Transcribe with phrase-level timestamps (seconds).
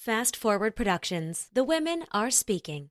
[0.00, 1.50] Fast Forward Productions.
[1.52, 2.88] The women are speaking.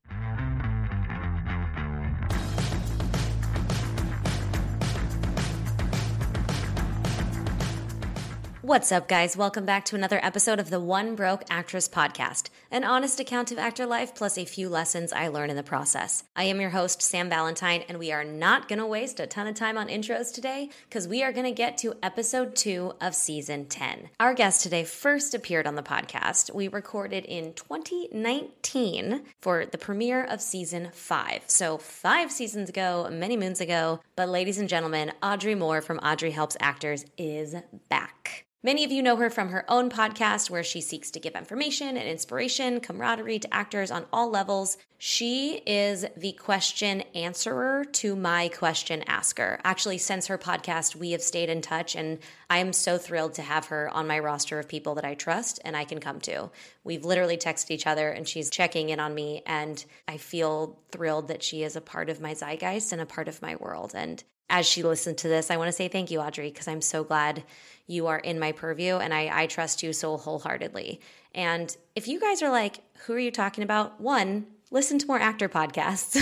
[8.70, 9.36] What's up, guys?
[9.36, 13.58] Welcome back to another episode of the One Broke Actress podcast, an honest account of
[13.58, 16.24] actor life plus a few lessons I learned in the process.
[16.36, 19.48] I am your host, Sam Valentine, and we are not going to waste a ton
[19.48, 23.16] of time on intros today because we are going to get to episode two of
[23.16, 24.12] season 10.
[24.20, 26.54] Our guest today first appeared on the podcast.
[26.54, 31.42] We recorded in 2019 for the premiere of season five.
[31.48, 34.02] So, five seasons ago, many moons ago.
[34.16, 37.56] But, ladies and gentlemen, Audrey Moore from Audrey Helps Actors is
[37.90, 38.46] back.
[38.62, 41.96] Many of you know her from her own podcast, where she seeks to give information
[41.96, 44.76] and inspiration, camaraderie to actors on all levels.
[44.98, 49.62] She is the question answerer to my question asker.
[49.64, 52.20] Actually, since her podcast, we have stayed in touch, and
[52.50, 55.62] I am so thrilled to have her on my roster of people that I trust
[55.64, 56.50] and I can come to.
[56.84, 61.30] We've literally texted each other, and she's checking in on me, and I feel thrilled
[61.30, 63.94] that she is a part of my zeitgeist and a part of my world.
[63.96, 66.82] And as she listened to this, I want to say thank you, Audrey, because I'm
[66.82, 67.44] so glad
[67.90, 71.02] you are in my purview and I, I trust you so wholeheartedly.
[71.34, 74.00] And if you guys are like, who are you talking about?
[74.00, 76.16] One, listen to more actor podcasts.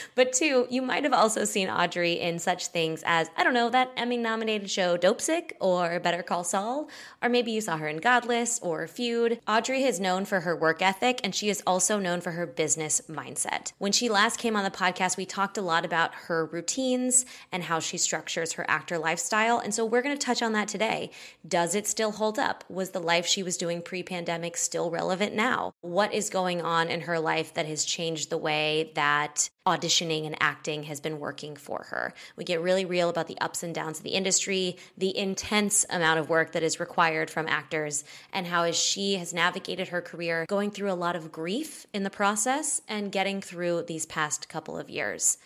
[0.14, 3.68] but two, you might have also seen Audrey in such things as, I don't know,
[3.68, 6.88] that Emmy nominated show Dopesick or Better Call Saul,
[7.22, 9.40] or maybe you saw her in Godless or Feud.
[9.46, 13.02] Audrey is known for her work ethic and she is also known for her business
[13.08, 13.72] mindset.
[13.76, 17.64] When she last came on the podcast, we talked a lot about her routines and
[17.64, 19.58] how she structures her actor lifestyle.
[19.58, 21.10] And so we're going to touch on that today.
[21.46, 22.64] Does it still hold up?
[22.70, 25.74] Was the life she was doing pre pandemic still relevant now?
[25.82, 30.36] What is going on in her life that has changed the way that auditioning and
[30.38, 32.14] acting has been working for her.
[32.36, 36.20] We get really real about the ups and downs of the industry, the intense amount
[36.20, 40.46] of work that is required from actors, and how as she has navigated her career,
[40.46, 44.78] going through a lot of grief in the process and getting through these past couple
[44.78, 45.36] of years.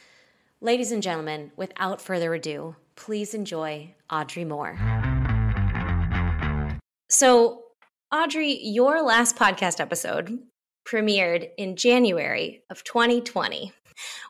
[0.60, 4.78] Ladies and gentlemen, without further ado, please enjoy Audrey Moore.
[7.08, 7.62] So,
[8.12, 10.42] Audrey, your last podcast episode
[10.85, 13.73] premiered in January of 2020,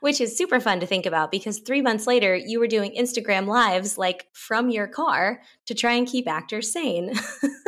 [0.01, 3.47] which is super fun to think about because three months later, you were doing Instagram
[3.47, 7.13] lives like from your car to try and keep actors sane.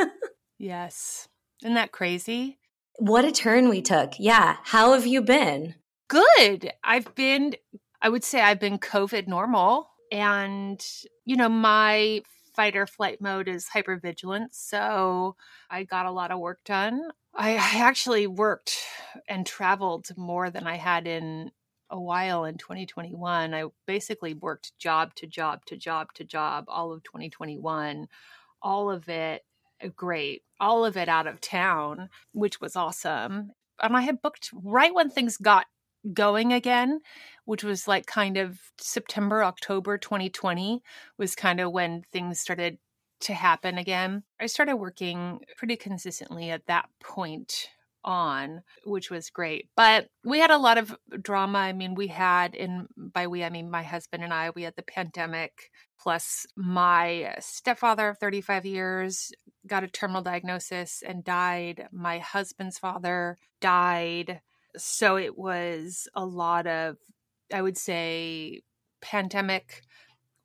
[0.59, 1.28] yes.
[1.62, 2.59] Isn't that crazy?
[2.99, 4.15] What a turn we took.
[4.19, 4.56] Yeah.
[4.62, 5.75] How have you been?
[6.09, 6.72] Good.
[6.84, 7.55] I've been,
[8.01, 9.91] I would say I've been COVID normal.
[10.12, 10.84] And,
[11.25, 12.22] you know, my
[12.55, 14.53] fight or flight mode is hypervigilance.
[14.53, 15.37] So
[15.71, 17.11] I got a lot of work done.
[17.37, 18.77] I, I actually worked
[19.28, 21.50] and traveled more than I had in
[21.91, 23.55] a while in 2021.
[23.55, 28.09] I basically worked job to job to job to job all of 2021,
[28.62, 29.43] all of it
[29.83, 33.53] uh, great, all of it out of town, which was awesome.
[33.83, 35.66] And I had booked right when things got
[36.12, 37.01] going again,
[37.45, 40.83] which was like kind of September, October 2020
[41.19, 42.78] was kind of when things started
[43.24, 44.22] to happen again.
[44.40, 47.68] I started working pretty consistently at that point
[48.04, 49.68] on, which was great.
[49.76, 51.58] But we had a lot of drama.
[51.58, 54.76] I mean, we had, in by we, I mean my husband and I, we had
[54.76, 59.32] the pandemic, plus my stepfather of 35 years
[59.66, 61.88] got a terminal diagnosis and died.
[61.92, 64.41] My husband's father died.
[64.76, 66.96] So it was a lot of,
[67.52, 68.62] I would say,
[69.00, 69.82] pandemic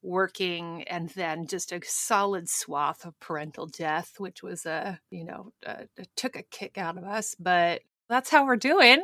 [0.01, 5.51] working and then just a solid swath of parental death which was a you know
[5.65, 9.03] a, a took a kick out of us but that's how we're doing.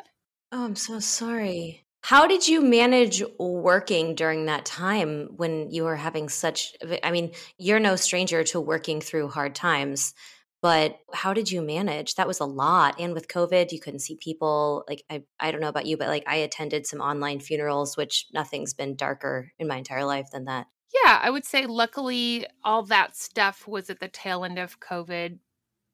[0.51, 1.84] Oh i'm so sorry.
[2.01, 6.73] How did you manage working during that time when you were having such
[7.03, 10.13] i mean you're no stranger to working through hard times
[10.61, 12.16] but how did you manage?
[12.16, 15.61] That was a lot and with covid you couldn't see people like I, I don't
[15.61, 19.67] know about you but like i attended some online funerals which nothing's been darker in
[19.67, 24.00] my entire life than that yeah, I would say luckily all that stuff was at
[24.00, 25.40] the tail end of COVID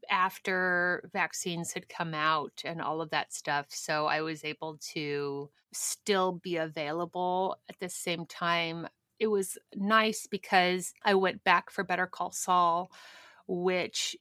[0.10, 3.68] after vaccines had come out and all of that stuff.
[3.70, 8.88] So I was able to still be available at the same time.
[9.20, 12.92] It was nice because I went back for Better Call Saul,
[13.48, 14.18] which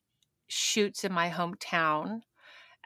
[0.47, 2.21] shoots in my hometown.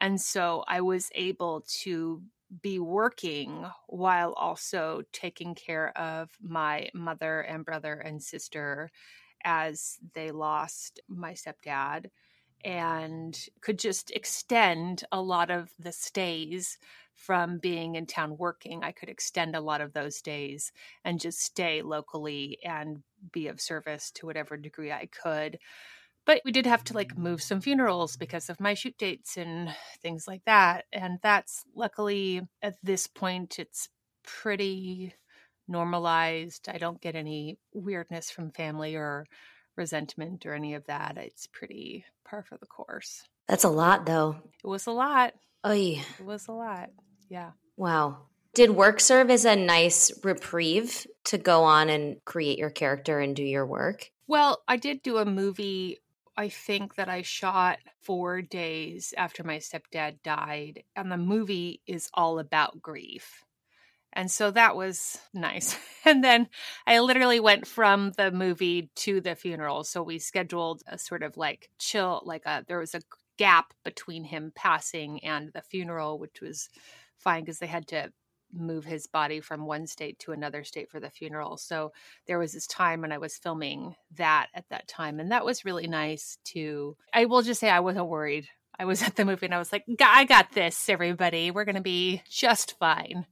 [0.00, 2.22] And so I was able to
[2.62, 8.90] be working while also taking care of my mother and brother and sister
[9.44, 12.10] as they lost my stepdad
[12.64, 16.78] and could just extend a lot of the stays
[17.14, 18.82] from being in town working.
[18.82, 20.72] I could extend a lot of those days
[21.04, 23.02] and just stay locally and
[23.32, 25.58] be of service to whatever degree I could.
[26.26, 29.74] But we did have to like move some funerals because of my shoot dates and
[30.02, 30.86] things like that.
[30.92, 33.88] And that's luckily at this point, it's
[34.24, 35.14] pretty
[35.68, 36.68] normalized.
[36.68, 39.26] I don't get any weirdness from family or
[39.76, 41.18] resentment or any of that.
[41.18, 43.24] It's pretty par for the course.
[43.48, 44.36] That's a lot, though.
[44.64, 45.34] It was a lot.
[45.62, 46.02] Oh, yeah.
[46.18, 46.90] It was a lot.
[47.28, 47.50] Yeah.
[47.76, 48.26] Wow.
[48.54, 53.34] Did work serve as a nice reprieve to go on and create your character and
[53.34, 54.10] do your work?
[54.26, 55.98] Well, I did do a movie,
[56.36, 60.82] I think that I shot four days after my stepdad died.
[60.96, 63.44] And the movie is all about grief.
[64.12, 65.76] And so that was nice.
[66.06, 66.48] And then
[66.86, 69.84] I literally went from the movie to the funeral.
[69.84, 73.00] So we scheduled a sort of like chill, like a, there was a
[73.38, 76.68] gap between him passing and the funeral, which was
[77.16, 78.12] fine because they had to
[78.54, 81.56] move his body from one state to another state for the funeral.
[81.56, 81.92] So
[82.26, 85.20] there was this time when I was filming that at that time.
[85.20, 88.48] And that was really nice to, I will just say I wasn't worried.
[88.78, 91.50] I was at the movie and I was like, I got this, everybody.
[91.50, 93.26] We're going to be just fine.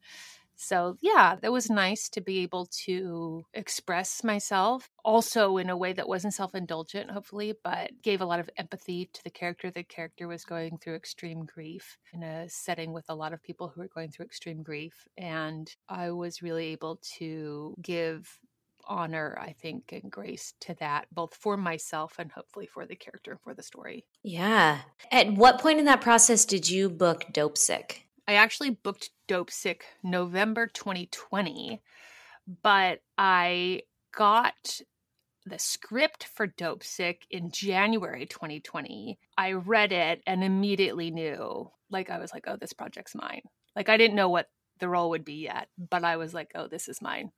[0.62, 5.92] So, yeah, that was nice to be able to express myself also in a way
[5.92, 9.70] that wasn't self indulgent, hopefully, but gave a lot of empathy to the character.
[9.70, 13.68] The character was going through extreme grief in a setting with a lot of people
[13.68, 15.08] who were going through extreme grief.
[15.18, 18.38] And I was really able to give
[18.86, 23.38] honor, I think, and grace to that, both for myself and hopefully for the character,
[23.42, 24.04] for the story.
[24.22, 24.80] Yeah.
[25.10, 28.02] At what point in that process did you book Dopesick?
[28.32, 31.82] I actually booked Dopesick November 2020,
[32.62, 33.82] but I
[34.17, 34.81] got
[35.44, 39.19] the script for Dopesick in January 2020.
[39.37, 43.43] I read it and immediately knew, like, I was like, oh, this project's mine.
[43.76, 44.49] Like, I didn't know what
[44.79, 47.32] the role would be yet, but I was like, oh, this is mine.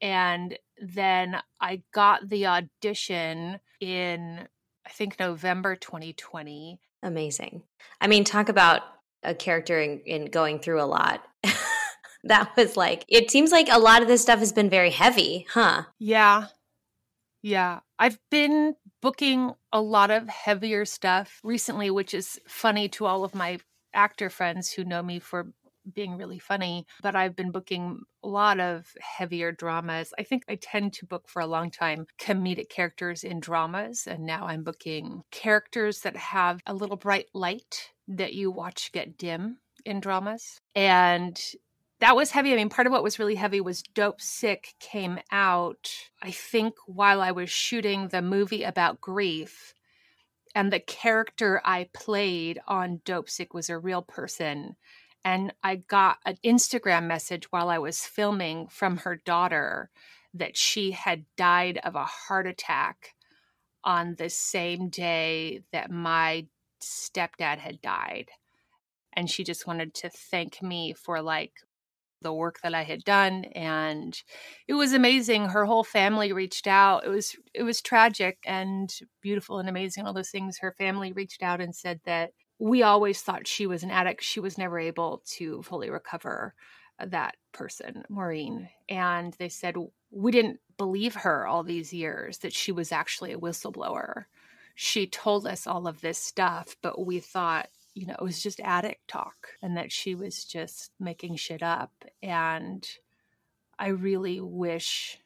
[0.00, 4.48] And then I got the audition in,
[4.84, 6.80] I think, November 2020.
[7.04, 7.62] Amazing.
[8.00, 8.82] I mean, talk about
[9.24, 11.24] a character in, in going through a lot.
[12.24, 15.46] that was like, it seems like a lot of this stuff has been very heavy,
[15.50, 15.84] huh?
[15.98, 16.46] Yeah.
[17.42, 17.80] Yeah.
[17.98, 23.34] I've been booking a lot of heavier stuff recently, which is funny to all of
[23.34, 23.58] my
[23.92, 25.52] actor friends who know me for
[25.92, 30.12] being really funny, but I've been booking a lot of heavier dramas.
[30.18, 34.24] I think I tend to book for a long time comedic characters in dramas, and
[34.24, 39.58] now I'm booking characters that have a little bright light that you watch get dim
[39.84, 40.60] in dramas.
[40.74, 41.40] And
[42.00, 42.52] that was heavy.
[42.52, 45.90] I mean, part of what was really heavy was Dopesick came out,
[46.22, 49.74] I think, while I was shooting the movie about grief.
[50.54, 54.76] And the character I played on Dopesick was a real person.
[55.24, 59.90] And I got an Instagram message while I was filming from her daughter
[60.34, 63.14] that she had died of a heart attack
[63.84, 66.46] on the same day that my
[66.82, 68.30] stepdad had died.
[69.14, 71.52] And she just wanted to thank me for like
[72.24, 74.20] the work that I had done and
[74.66, 75.50] it was amazing.
[75.50, 77.04] Her whole family reached out.
[77.04, 80.58] It was it was tragic and beautiful and amazing all those things.
[80.58, 84.22] Her family reached out and said that we always thought she was an addict.
[84.22, 86.54] She was never able to fully recover
[87.04, 88.68] that person Maureen.
[88.88, 89.76] And they said
[90.10, 94.24] we didn't believe her all these years that she was actually a whistleblower.
[94.74, 98.60] She told us all of this stuff, but we thought, you know, it was just
[98.60, 101.92] addict talk and that she was just making shit up.
[102.22, 102.86] And
[103.78, 105.18] I really wish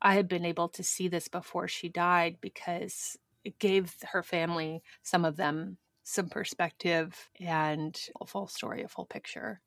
[0.00, 4.82] I had been able to see this before she died because it gave her family,
[5.02, 9.60] some of them, some perspective and a full story, a full picture.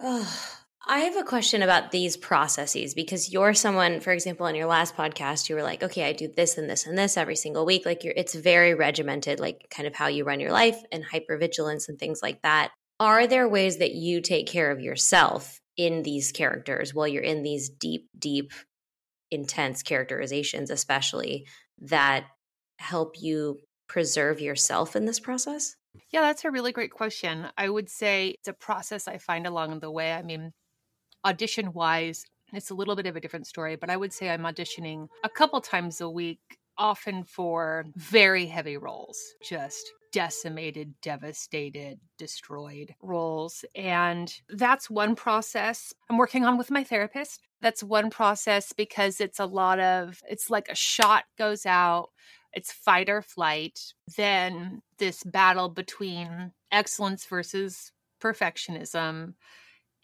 [0.00, 4.94] I have a question about these processes because you're someone, for example, in your last
[4.96, 7.86] podcast, you were like, okay, I do this and this and this every single week.
[7.86, 11.88] Like you're, it's very regimented, like kind of how you run your life and hypervigilance
[11.88, 12.70] and things like that.
[13.00, 17.42] Are there ways that you take care of yourself in these characters while you're in
[17.42, 18.52] these deep, deep,
[19.30, 21.46] intense characterizations, especially
[21.80, 22.24] that
[22.78, 25.74] help you preserve yourself in this process?
[26.10, 27.48] Yeah, that's a really great question.
[27.56, 30.12] I would say it's a process I find along the way.
[30.12, 30.52] I mean,
[31.24, 34.42] audition wise, it's a little bit of a different story, but I would say I'm
[34.42, 36.40] auditioning a couple times a week,
[36.76, 43.64] often for very heavy roles, just decimated, devastated, destroyed roles.
[43.74, 47.42] And that's one process I'm working on with my therapist.
[47.60, 52.10] That's one process because it's a lot of, it's like a shot goes out,
[52.52, 53.92] it's fight or flight.
[54.16, 59.34] Then this battle between excellence versus perfectionism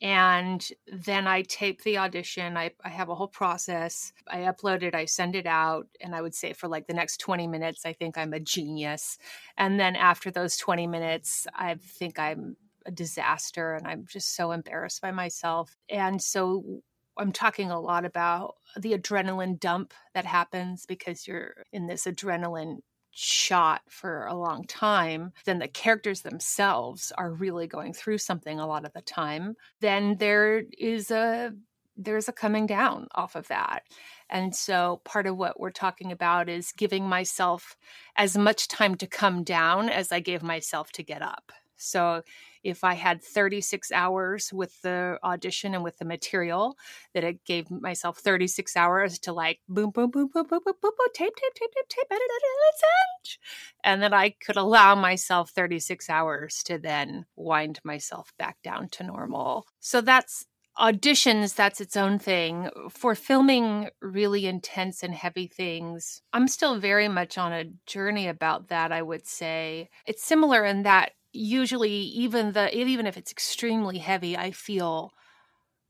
[0.04, 2.56] and then I tape the audition.
[2.56, 4.12] I, I have a whole process.
[4.28, 7.18] I upload it, I send it out, and I would say for like the next
[7.18, 9.18] 20 minutes, I think I'm a genius.
[9.56, 14.52] And then after those 20 minutes, I think I'm a disaster and I'm just so
[14.52, 15.74] embarrassed by myself.
[15.88, 16.82] And so
[17.16, 22.78] I'm talking a lot about the adrenaline dump that happens because you're in this adrenaline
[23.14, 28.66] shot for a long time, then the characters themselves are really going through something a
[28.66, 31.52] lot of the time, then there is a
[31.96, 33.84] there's a coming down off of that.
[34.28, 37.76] And so part of what we're talking about is giving myself
[38.16, 41.52] as much time to come down as I gave myself to get up.
[41.76, 42.22] So
[42.64, 46.76] if I had 36 hours with the audition and with the material,
[47.12, 50.92] that it gave myself 36 hours to like boom, boom, boom, boom, boom, boom, boom,
[50.98, 53.38] boom tape, tape, tape, tape, tape, edit, edit, edit,
[53.84, 59.04] and then I could allow myself 36 hours to then wind myself back down to
[59.04, 59.66] normal.
[59.80, 60.46] So that's
[60.78, 67.06] auditions that's its own thing for filming really intense and heavy things i'm still very
[67.06, 72.52] much on a journey about that i would say it's similar in that usually even
[72.52, 75.12] the even if it's extremely heavy i feel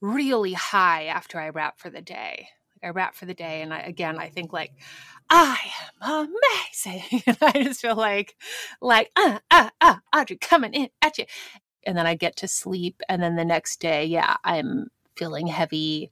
[0.01, 2.49] really high after i wrap for the day.
[2.83, 4.73] I wrap for the day and I, again i think like
[5.31, 5.59] i
[6.03, 6.27] am
[6.83, 7.23] amazing.
[7.41, 8.37] I just feel like
[8.83, 11.25] like uh uh uh audrey coming in at you
[11.87, 16.11] and then i get to sleep and then the next day yeah i'm feeling heavy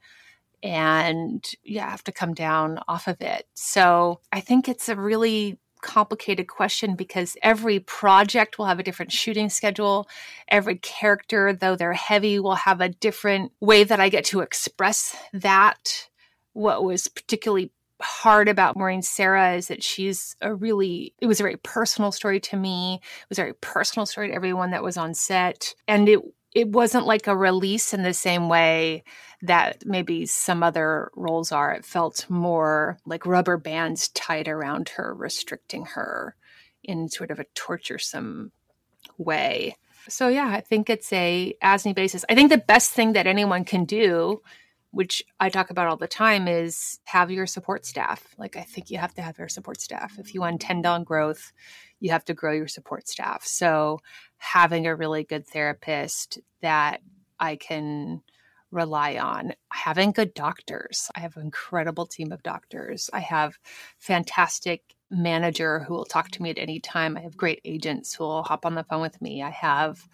[0.62, 3.46] and yeah, I have to come down off of it.
[3.54, 9.12] So I think it's a really complicated question because every project will have a different
[9.12, 10.08] shooting schedule.
[10.48, 15.14] Every character, though they're heavy, will have a different way that I get to express
[15.32, 16.08] that.
[16.54, 21.44] What was particularly hard about Maureen Sarah is that she's a really it was a
[21.44, 23.00] very personal story to me.
[23.02, 25.74] It was a very personal story to everyone that was on set.
[25.86, 26.20] And it
[26.54, 29.04] it wasn't like a release in the same way
[29.42, 31.72] that maybe some other roles are.
[31.72, 36.36] It felt more like rubber bands tied around her, restricting her
[36.84, 38.52] in sort of a torturesome
[39.18, 39.76] way.
[40.08, 42.24] So yeah, I think it's a as need basis.
[42.28, 44.42] I think the best thing that anyone can do,
[44.92, 48.34] which I talk about all the time, is have your support staff.
[48.38, 50.18] Like I think you have to have your support staff.
[50.18, 51.52] If you intend on growth,
[51.98, 53.44] you have to grow your support staff.
[53.44, 54.00] So
[54.38, 57.00] having a really good therapist that
[57.38, 58.22] I can
[58.72, 61.10] rely on having good doctors.
[61.14, 63.08] I have an incredible team of doctors.
[63.12, 63.58] I have
[63.98, 67.16] fantastic manager who will talk to me at any time.
[67.16, 69.42] I have great agents who will hop on the phone with me.
[69.42, 70.08] I have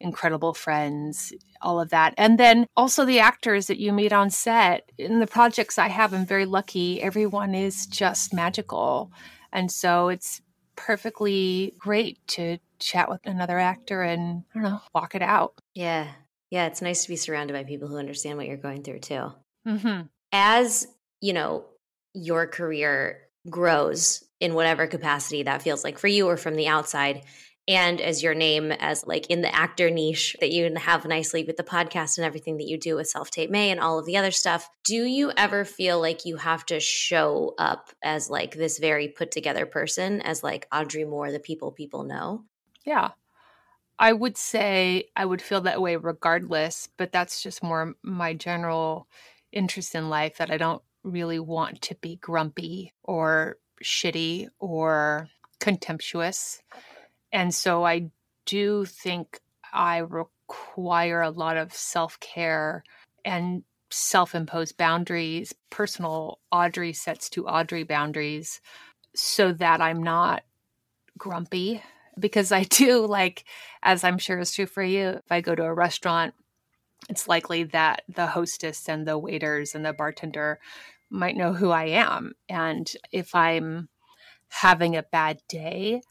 [0.00, 2.14] incredible friends, all of that.
[2.16, 4.90] And then also the actors that you meet on set.
[4.96, 7.02] In the projects I have, I'm very lucky.
[7.02, 9.12] Everyone is just magical.
[9.52, 10.40] And so it's
[10.76, 15.54] perfectly great to chat with another actor and I don't know, walk it out.
[15.74, 16.08] Yeah.
[16.50, 19.32] Yeah, it's nice to be surrounded by people who understand what you're going through too.
[19.66, 20.02] Mm-hmm.
[20.32, 20.86] As,
[21.20, 21.64] you know,
[22.14, 27.22] your career grows in whatever capacity that feels like for you or from the outside,
[27.68, 31.58] and as your name as like in the actor niche that you have nicely with
[31.58, 34.16] the podcast and everything that you do with self tape may and all of the
[34.16, 38.78] other stuff do you ever feel like you have to show up as like this
[38.78, 42.42] very put together person as like audrey moore the people people know
[42.84, 43.10] yeah
[43.98, 49.08] I would say I would feel that way regardless, but that's just more my general
[49.52, 55.28] interest in life that I don't really want to be grumpy or shitty or
[55.58, 56.62] contemptuous.
[57.32, 58.10] And so I
[58.46, 59.40] do think
[59.72, 62.84] I require a lot of self care
[63.24, 68.60] and self imposed boundaries, personal Audrey sets to Audrey boundaries,
[69.14, 70.44] so that I'm not
[71.16, 71.82] grumpy
[72.18, 73.44] because I do like,
[73.82, 76.34] as I'm sure is true for you, if I go to a restaurant,
[77.08, 80.58] it's likely that the hostess and the waiters and the bartender
[81.10, 82.32] might know who I am.
[82.48, 83.88] And if I'm
[84.48, 86.02] having a bad day,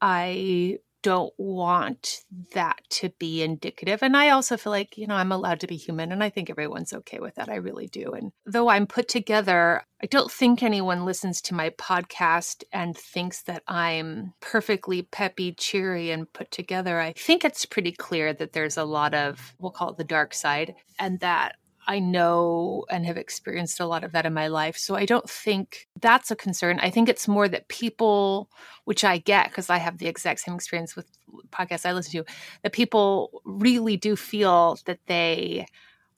[0.00, 4.02] I don't want that to be indicative.
[4.02, 6.50] And I also feel like, you know, I'm allowed to be human and I think
[6.50, 7.48] everyone's okay with that.
[7.48, 8.12] I really do.
[8.12, 13.42] And though I'm put together, I don't think anyone listens to my podcast and thinks
[13.42, 17.00] that I'm perfectly peppy, cheery, and put together.
[17.00, 20.34] I think it's pretty clear that there's a lot of, we'll call it the dark
[20.34, 21.56] side, and that
[21.90, 24.76] I know and have experienced a lot of that in my life.
[24.78, 26.78] So I don't think that's a concern.
[26.78, 28.48] I think it's more that people,
[28.84, 31.06] which I get because I have the exact same experience with
[31.50, 32.32] podcasts I listen to,
[32.62, 35.66] that people really do feel that they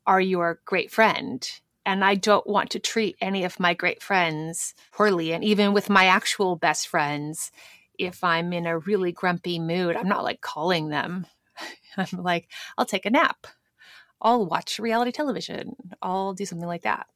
[0.07, 1.51] are your great friend.
[1.87, 5.33] And I don't want to treat any of my great friends poorly.
[5.33, 7.51] And even with my actual best friends,
[7.99, 11.27] if I'm in a really grumpy mood, I'm not like calling them.
[11.97, 13.47] I'm like, I'll take a nap
[14.23, 15.77] I'll watch reality television.
[16.01, 17.07] I'll do something like that.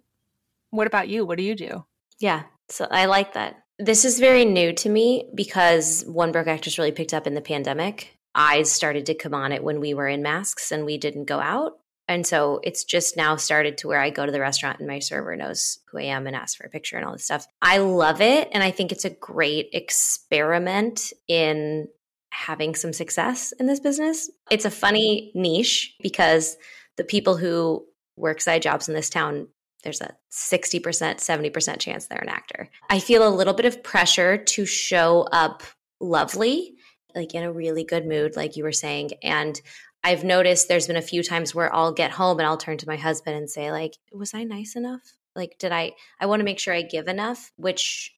[0.70, 1.24] What about you?
[1.24, 1.84] What do you do?
[2.18, 2.42] Yeah.
[2.68, 3.62] So I like that.
[3.78, 7.40] This is very new to me because One Broke Actress really picked up in the
[7.40, 8.18] pandemic.
[8.34, 11.38] Eyes started to come on it when we were in masks and we didn't go
[11.40, 11.78] out.
[12.08, 14.98] And so it's just now started to where I go to the restaurant and my
[14.98, 17.46] server knows who I am and asks for a picture and all this stuff.
[17.62, 18.48] I love it.
[18.52, 21.88] And I think it's a great experiment in
[22.30, 24.30] having some success in this business.
[24.50, 26.56] It's a funny niche because
[26.96, 27.84] the people who
[28.16, 29.48] work side jobs in this town,
[29.82, 32.68] there's a 60%, 70% chance they're an actor.
[32.90, 35.62] I feel a little bit of pressure to show up
[36.00, 36.74] lovely,
[37.14, 39.12] like in a really good mood, like you were saying.
[39.22, 39.60] And
[40.02, 42.88] I've noticed there's been a few times where I'll get home and I'll turn to
[42.88, 45.02] my husband and say, like, was I nice enough?
[45.34, 48.15] Like, did I, I want to make sure I give enough, which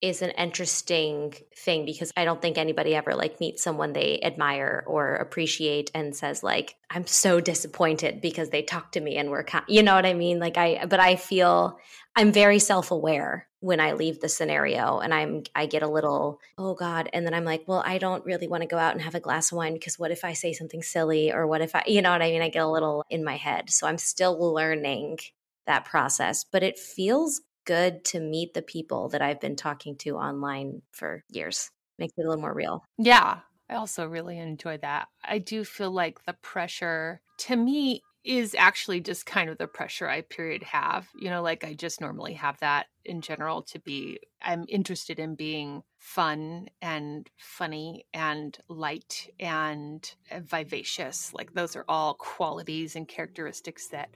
[0.00, 4.84] is an interesting thing because I don't think anybody ever like meets someone they admire
[4.86, 9.44] or appreciate and says like I'm so disappointed because they talked to me and were
[9.66, 10.38] you know what I mean?
[10.38, 11.78] Like I but I feel
[12.14, 16.74] I'm very self-aware when I leave the scenario and I'm I get a little oh
[16.74, 19.16] god and then I'm like well I don't really want to go out and have
[19.16, 21.82] a glass of wine because what if I say something silly or what if I
[21.88, 22.42] you know what I mean?
[22.42, 23.70] I get a little in my head.
[23.70, 25.18] So I'm still learning
[25.66, 30.16] that process but it feels good to meet the people that I've been talking to
[30.16, 35.08] online for years makes it a little more real yeah I also really enjoy that
[35.22, 40.08] I do feel like the pressure to me is actually just kind of the pressure
[40.08, 41.08] I period have.
[41.18, 45.34] You know, like I just normally have that in general to be I'm interested in
[45.34, 51.32] being fun and funny and light and vivacious.
[51.32, 54.10] Like those are all qualities and characteristics that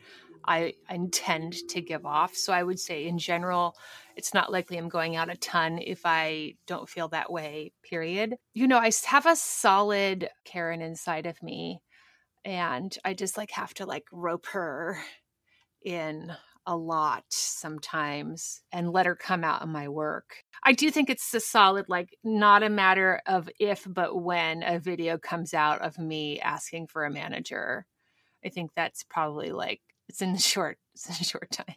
[0.45, 2.35] I intend to give off.
[2.35, 3.77] So I would say in general,
[4.17, 8.37] it's not likely I'm going out a ton if I don't feel that way, period.
[8.55, 11.81] You know, I have a solid Karen inside of me
[12.45, 14.99] and I just like have to like rope her
[15.85, 16.33] in
[16.67, 20.45] a lot sometimes and let her come out in my work.
[20.63, 24.79] I do think it's a solid, like, not a matter of if, but when a
[24.79, 27.85] video comes out of me asking for a manager.
[28.45, 31.77] I think that's probably like, it's in the short, it's in a short time.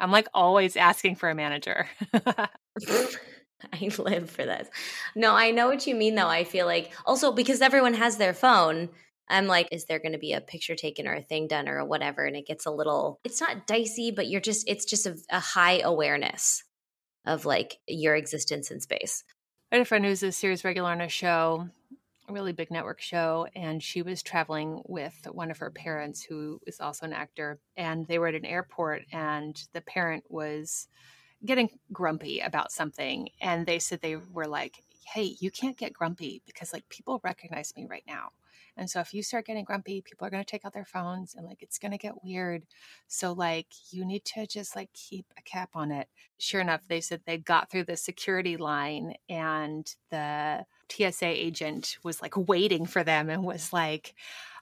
[0.00, 1.88] I'm like always asking for a manager.
[3.72, 4.68] I live for this.
[5.14, 6.28] No, I know what you mean though.
[6.28, 8.88] I feel like also because everyone has their phone,
[9.28, 11.84] I'm like, is there going to be a picture taken or a thing done or
[11.84, 12.24] whatever?
[12.24, 15.40] And it gets a little, it's not dicey, but you're just, it's just a, a
[15.40, 16.64] high awareness
[17.26, 19.24] of like your existence in space.
[19.70, 21.68] I had a friend who's a series regular on a show,
[22.30, 26.80] really big network show, and she was traveling with one of her parents who is
[26.80, 27.58] also an actor.
[27.76, 30.88] And they were at an airport, and the parent was
[31.44, 33.28] getting grumpy about something.
[33.40, 37.72] And they said they were like, hey, you can't get grumpy because like people recognize
[37.76, 38.30] me right now.
[38.76, 41.34] And so if you start getting grumpy, people are going to take out their phones
[41.34, 42.64] and like it's going to get weird.
[43.08, 46.08] So like you need to just like keep a cap on it.
[46.38, 52.22] Sure enough, they said they got through the security line and the TSA agent was
[52.22, 54.14] like waiting for them and was like,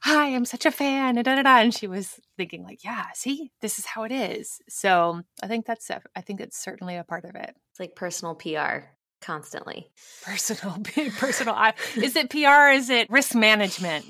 [0.03, 1.17] Hi, I'm such a fan.
[1.17, 1.57] And, da, da, da.
[1.57, 4.59] and she was thinking, like, yeah, see, this is how it is.
[4.69, 7.55] So I think that's, I think it's certainly a part of it.
[7.71, 8.85] It's like personal PR
[9.21, 9.89] constantly.
[10.23, 10.77] Personal,
[11.17, 11.55] personal.
[11.95, 12.71] is it PR?
[12.73, 14.05] is it risk management?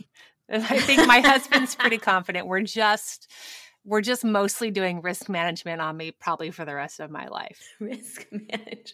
[0.51, 2.47] I think my husband's pretty confident.
[2.47, 3.31] We're just
[3.83, 7.73] we're just mostly doing risk management on me probably for the rest of my life.
[7.79, 8.93] Risk management.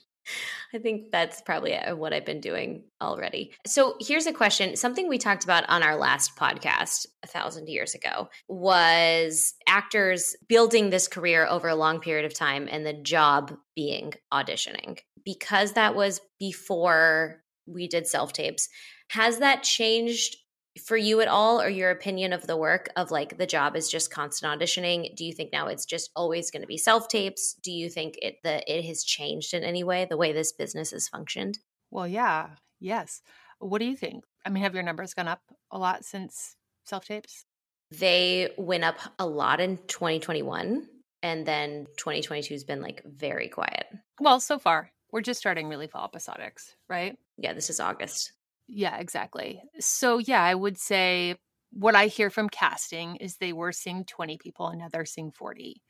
[0.74, 3.52] I think that's probably uh, what I've been doing already.
[3.66, 4.76] So here's a question.
[4.76, 10.90] Something we talked about on our last podcast a thousand years ago was actors building
[10.90, 15.00] this career over a long period of time and the job being auditioning.
[15.26, 18.68] Because that was before we did self tapes,
[19.10, 20.36] has that changed
[20.82, 23.90] for you at all or your opinion of the work of like the job is
[23.90, 25.16] just constant auditioning?
[25.16, 28.18] Do you think now it's just always going to be self tapes do you think
[28.22, 31.60] it that it has changed in any way the way this business has functioned?
[31.92, 33.22] Well yeah yes.
[33.60, 34.24] What do you think?
[34.46, 36.56] I mean have your numbers gone up a lot since
[36.86, 37.46] self tapes
[37.92, 40.88] they went up a lot in 2021
[41.22, 43.86] and then 2022 has been like very quiet.
[44.20, 47.16] Well so far we're just starting really fall episodics right?
[47.38, 48.32] Yeah this is august
[48.68, 49.62] yeah, exactly.
[49.80, 51.36] So, yeah, I would say
[51.72, 55.32] what I hear from casting is they were seeing 20 people and now they're seeing
[55.32, 55.82] 40.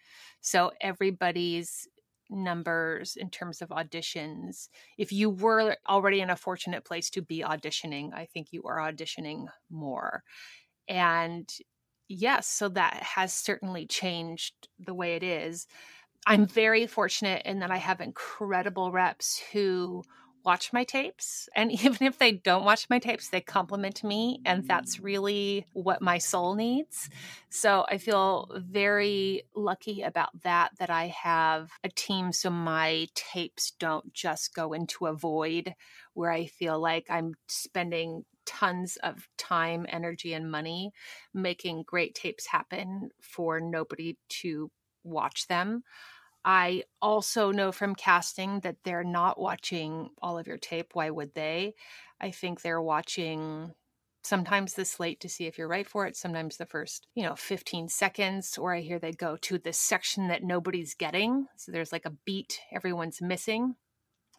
[0.41, 1.87] So, everybody's
[2.29, 7.41] numbers in terms of auditions, if you were already in a fortunate place to be
[7.41, 10.23] auditioning, I think you are auditioning more.
[10.87, 11.49] And
[12.07, 15.67] yes, so that has certainly changed the way it is.
[16.25, 20.03] I'm very fortunate in that I have incredible reps who
[20.43, 21.49] watch my tapes.
[21.55, 24.41] And even if they don't watch my tapes, they compliment me.
[24.45, 25.03] And that's mm.
[25.03, 27.09] really what my soul needs.
[27.49, 33.71] So I feel very lucky about that, that I have a team so my tapes
[33.79, 35.75] don't just go into a void
[36.13, 40.91] where I feel like I'm spending tons of time, energy, and money
[41.33, 44.69] making great tapes happen for nobody to
[45.03, 45.83] watch them.
[46.45, 50.91] I also know from casting that they're not watching all of your tape.
[50.93, 51.73] Why would they?
[52.19, 53.73] I think they're watching
[54.23, 57.35] sometimes the slate to see if you're right for it, sometimes the first, you know,
[57.35, 61.47] 15 seconds, or I hear they go to this section that nobody's getting.
[61.57, 63.75] So there's like a beat everyone's missing.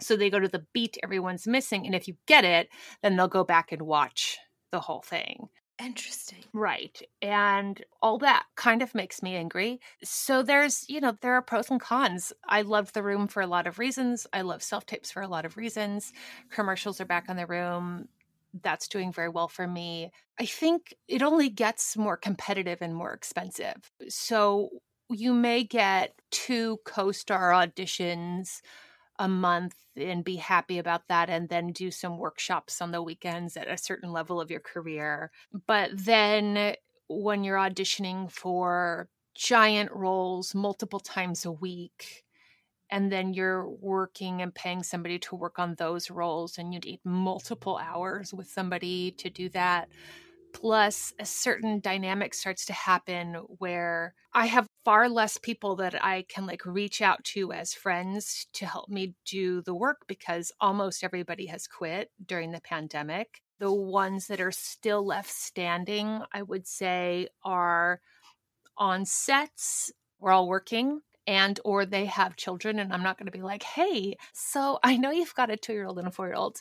[0.01, 1.87] So they go to the beat everyone's missing.
[1.87, 2.69] And if you get it,
[3.03, 4.39] then they'll go back and watch
[4.73, 5.49] the whole thing.
[5.83, 6.45] Interesting.
[6.53, 7.03] Right.
[7.21, 9.81] And all that kind of makes me angry.
[10.05, 12.33] So there's, you know, there are pros and cons.
[12.49, 14.25] I love the room for a lot of reasons.
[14.33, 16.13] I love self tapes for a lot of reasons.
[16.51, 18.09] Commercials are back on the room.
[18.63, 20.13] That's doing very well for me.
[20.39, 23.91] I think it only gets more competitive and more expensive.
[24.09, 24.71] So
[25.11, 28.61] you may get two co star auditions
[29.19, 33.57] a month and be happy about that and then do some workshops on the weekends
[33.57, 35.31] at a certain level of your career.
[35.67, 36.75] But then
[37.09, 42.25] when you're auditioning for giant roles multiple times a week,
[42.91, 47.01] and then you're working and paying somebody to work on those roles, and you need
[47.05, 49.89] multiple hours with somebody to do that
[50.55, 56.25] plus a certain dynamic starts to happen where I have far less people that I
[56.29, 61.05] can like reach out to as friends to help me do the work because almost
[61.05, 63.43] everybody has quit during the pandemic.
[63.59, 68.01] The ones that are still left standing, I would say, are
[68.79, 69.93] on sets.
[70.19, 73.63] We're all working and or they have children and i'm not going to be like
[73.63, 76.61] hey so i know you've got a two year old and a four year old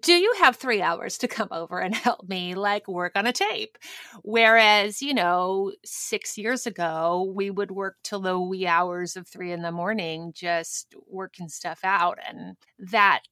[0.00, 3.32] do you have three hours to come over and help me like work on a
[3.32, 3.76] tape?
[4.22, 9.52] Whereas you know six years ago we would work till the wee hours of three
[9.52, 13.22] in the morning just working stuff out and that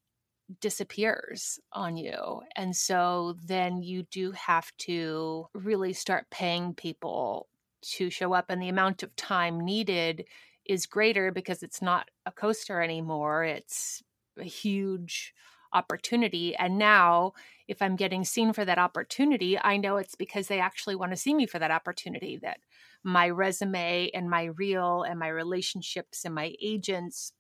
[0.61, 2.43] disappears on you.
[2.57, 7.49] And so then you do have to really start paying people
[7.83, 10.25] to show up and the amount of time needed
[10.67, 13.45] is greater because it's not a co-star anymore.
[13.45, 14.03] It's
[14.39, 15.35] a huge
[15.73, 16.55] opportunity.
[16.57, 17.33] And now,
[17.69, 21.17] if I'm getting seen for that opportunity, I know it's because they actually want to
[21.17, 22.59] see me for that opportunity, that
[23.03, 27.33] my resume and my reel and my relationships and my agents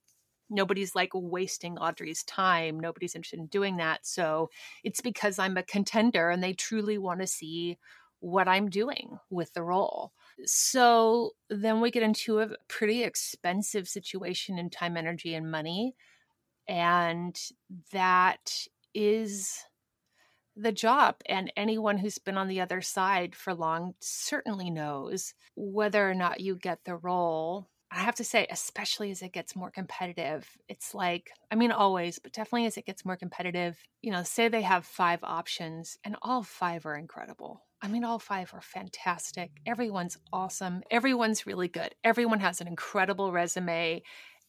[0.52, 2.78] nobody's like wasting Audrey's time.
[2.78, 4.06] Nobody's interested in doing that.
[4.06, 4.50] So
[4.84, 7.78] it's because I'm a contender and they truly want to see
[8.20, 10.12] what I'm doing with the role.
[10.44, 15.96] So then we get into a pretty expensive situation in time, energy, and money.
[16.68, 17.38] And
[17.92, 19.64] that is
[20.56, 21.16] the job.
[21.26, 26.40] And anyone who's been on the other side for long certainly knows whether or not
[26.40, 27.68] you get the role.
[27.90, 32.18] I have to say, especially as it gets more competitive, it's like, I mean, always,
[32.18, 36.16] but definitely as it gets more competitive, you know, say they have five options and
[36.22, 37.62] all five are incredible.
[37.82, 39.50] I mean, all five are fantastic.
[39.66, 40.82] Everyone's awesome.
[40.90, 41.94] Everyone's really good.
[42.02, 44.02] Everyone has an incredible resume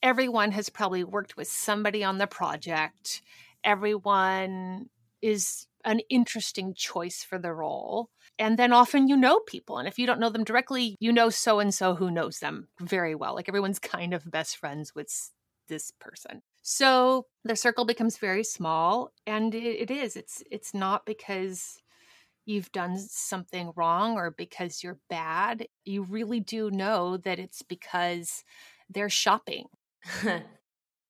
[0.03, 3.21] everyone has probably worked with somebody on the project.
[3.63, 4.89] Everyone
[5.21, 8.09] is an interesting choice for the role.
[8.37, 9.77] And then often you know people.
[9.77, 12.67] And if you don't know them directly, you know so and so who knows them
[12.81, 13.33] very well.
[13.33, 15.31] Like everyone's kind of best friends with
[15.69, 16.41] this person.
[16.61, 20.17] So the circle becomes very small and it, it is.
[20.17, 21.77] It's it's not because
[22.45, 25.67] you've done something wrong or because you're bad.
[25.85, 28.43] You really do know that it's because
[28.89, 29.67] they're shopping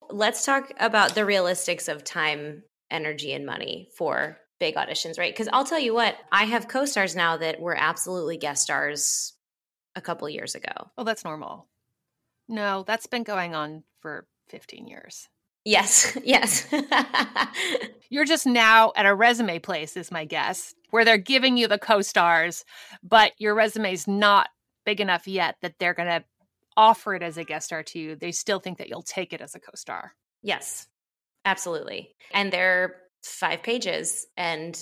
[0.09, 5.33] Let's talk about the realistics of time, energy, and money for big auditions, right?
[5.33, 9.33] Because I'll tell you what, I have co stars now that were absolutely guest stars
[9.95, 10.91] a couple years ago.
[10.97, 11.67] Oh, that's normal.
[12.47, 15.29] No, that's been going on for 15 years.
[15.65, 16.67] Yes, yes.
[18.09, 21.79] You're just now at a resume place, is my guess, where they're giving you the
[21.79, 22.65] co stars,
[23.01, 24.49] but your resume's not
[24.85, 26.23] big enough yet that they're going to
[26.77, 29.41] offer it as a guest star to you, they still think that you'll take it
[29.41, 30.13] as a co star.
[30.41, 30.87] Yes,
[31.45, 32.15] absolutely.
[32.33, 34.79] And they're five pages, and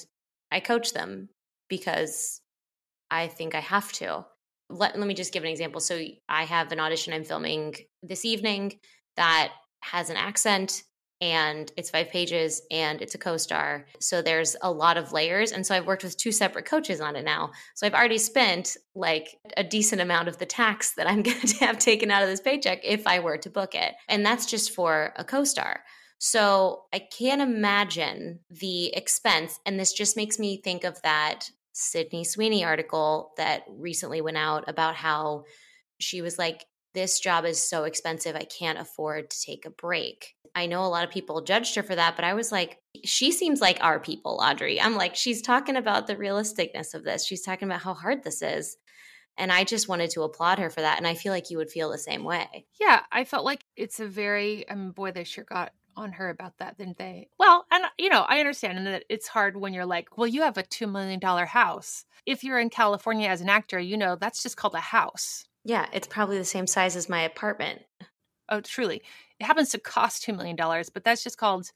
[0.51, 1.29] I coach them
[1.69, 2.41] because
[3.09, 4.25] I think I have to.
[4.69, 5.81] Let, let me just give an example.
[5.81, 8.79] So I have an audition I'm filming this evening
[9.17, 9.51] that
[9.81, 10.83] has an accent
[11.21, 13.85] and it's five pages and it's a co-star.
[13.99, 15.51] So there's a lot of layers.
[15.51, 17.51] And so i've worked with two separate coaches on it now.
[17.75, 21.65] So i've already spent like a decent amount of the tax that i'm going to
[21.65, 23.93] have taken out of this paycheck if i were to book it.
[24.09, 25.81] And that's just for a co-star.
[26.23, 29.59] So I can't imagine the expense.
[29.65, 34.65] And this just makes me think of that Sydney Sweeney article that recently went out
[34.67, 35.45] about how
[35.99, 40.35] she was like, This job is so expensive, I can't afford to take a break.
[40.53, 43.31] I know a lot of people judged her for that, but I was like, she
[43.31, 44.81] seems like our people, Audrey.
[44.81, 47.25] I'm like, she's talking about the realisticness of this.
[47.25, 48.77] She's talking about how hard this is.
[49.37, 50.97] And I just wanted to applaud her for that.
[50.97, 52.65] And I feel like you would feel the same way.
[52.79, 56.29] Yeah, I felt like it's a very, I mean, boy, they sure got on her
[56.29, 57.29] about that, didn't they?
[57.39, 60.57] Well, and you know, I understand that it's hard when you're like, well, you have
[60.57, 62.05] a $2 million house.
[62.25, 65.45] If you're in California as an actor, you know, that's just called a house.
[65.63, 67.81] Yeah, it's probably the same size as my apartment.
[68.51, 69.01] Oh, truly.
[69.39, 70.55] It happens to cost $2 million,
[70.93, 71.71] but that's just called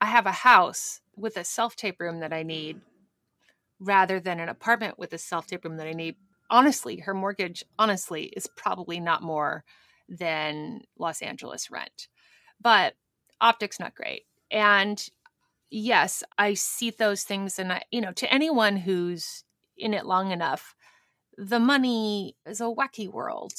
[0.00, 2.80] I have a house with a self tape room that I need
[3.80, 6.16] rather than an apartment with a self tape room that I need.
[6.50, 9.64] Honestly, her mortgage, honestly, is probably not more
[10.08, 12.08] than Los Angeles rent.
[12.60, 12.94] But
[13.40, 14.24] optics not great.
[14.50, 15.04] And
[15.70, 19.44] yes, I see those things and I, you know, to anyone who's
[19.78, 20.76] in it long enough,
[21.38, 23.54] the money is a wacky world.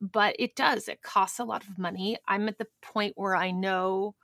[0.00, 0.88] But it does.
[0.88, 2.18] It costs a lot of money.
[2.28, 4.14] I'm at the point where I know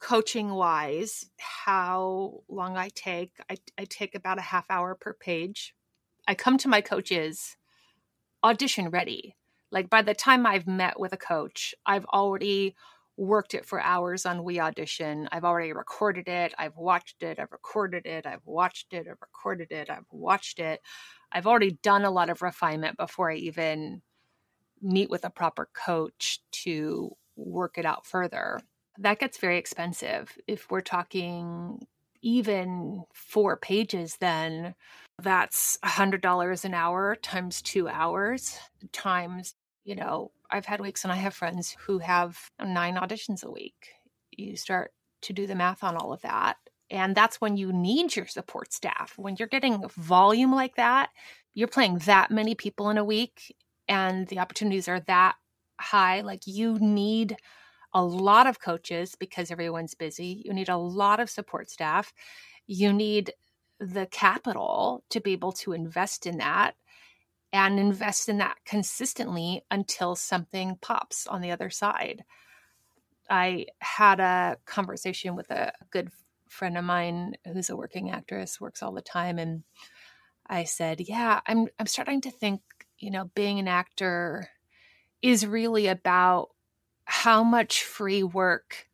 [0.00, 3.32] coaching wise how long I take.
[3.50, 5.74] I, I take about a half hour per page.
[6.26, 7.56] I come to my coaches
[8.42, 9.36] audition ready.
[9.70, 12.74] Like by the time I've met with a coach, I've already
[13.16, 15.28] worked it for hours on We Audition.
[15.30, 16.54] I've already recorded it.
[16.58, 17.38] I've watched it.
[17.38, 18.26] I've recorded it.
[18.26, 19.06] I've watched it.
[19.08, 19.90] I've recorded it.
[19.90, 20.80] I've watched it.
[21.30, 24.00] I've already done a lot of refinement before I even
[24.82, 28.60] meet with a proper coach to work it out further.
[28.98, 30.36] That gets very expensive.
[30.46, 31.86] If we're talking
[32.22, 34.74] even four pages, then
[35.22, 38.58] that's $100 an hour times two hours
[38.92, 43.50] times, you know, I've had weeks and I have friends who have nine auditions a
[43.50, 43.92] week.
[44.30, 46.56] You start to do the math on all of that.
[46.90, 49.14] And that's when you need your support staff.
[49.16, 51.10] When you're getting volume like that,
[51.54, 53.54] you're playing that many people in a week
[53.90, 55.36] and the opportunities are that
[55.80, 56.22] high.
[56.22, 57.36] Like you need
[57.92, 60.42] a lot of coaches because everyone's busy.
[60.46, 62.14] You need a lot of support staff.
[62.66, 63.34] You need
[63.80, 66.76] the capital to be able to invest in that
[67.52, 72.24] and invest in that consistently until something pops on the other side.
[73.28, 76.10] I had a conversation with a good
[76.48, 79.62] friend of mine who's a working actress, works all the time, and
[80.46, 82.62] I said, "Yeah, I'm I'm starting to think,
[83.00, 84.48] you know, being an actor
[85.22, 86.50] is really about
[87.04, 88.88] how much free work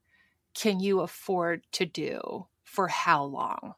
[0.55, 3.75] can you afford to do for how long?"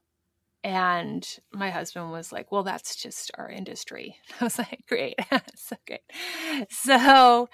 [0.65, 4.17] And my husband was like, Well, that's just our industry.
[4.41, 5.15] I was like, Great.
[5.55, 6.03] so great.
[6.71, 7.49] So,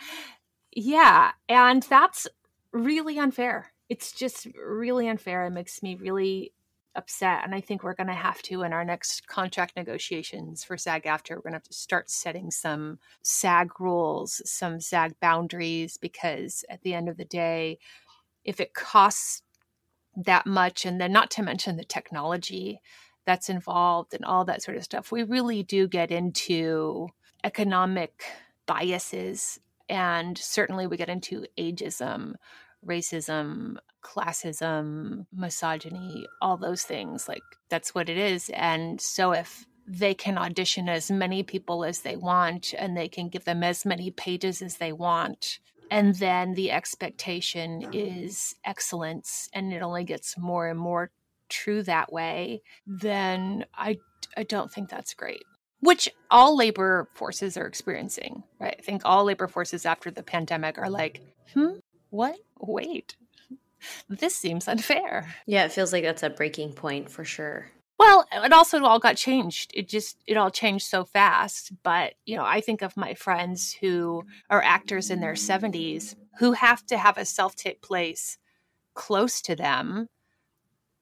[0.72, 1.32] yeah.
[1.48, 2.26] And that's
[2.72, 3.72] really unfair.
[3.88, 5.44] It's just really unfair.
[5.46, 6.52] It makes me really
[6.96, 7.40] upset.
[7.44, 11.36] And I think we're going to have to, in our next contract negotiations for SAG-AFTRA,
[11.36, 16.82] we're going to have to start setting some SAG rules, some SAG boundaries, because at
[16.82, 17.78] the end of the day,
[18.44, 19.42] if it costs
[20.16, 22.80] that much and then not to mention the technology
[23.26, 27.08] that's involved and all that sort of stuff we really do get into
[27.42, 28.24] economic
[28.66, 32.34] biases and certainly we get into ageism
[32.86, 40.14] racism classism misogyny all those things like that's what it is and so if they
[40.14, 44.10] can audition as many people as they want and they can give them as many
[44.10, 45.58] pages as they want
[45.90, 51.10] and then the expectation is excellence and it only gets more and more
[51.48, 53.98] true that way then i
[54.36, 55.44] i don't think that's great.
[55.80, 58.76] Which all labor forces are experiencing right?
[58.78, 61.20] I think all labor forces after the pandemic are like
[61.52, 61.74] hmm
[62.14, 63.16] what wait
[64.08, 68.52] this seems unfair yeah it feels like that's a breaking point for sure well, it
[68.52, 69.70] also all got changed.
[69.74, 71.72] It just it all changed so fast.
[71.82, 76.52] But, you know, I think of my friends who are actors in their 70s who
[76.52, 78.38] have to have a self-tape place
[78.94, 80.08] close to them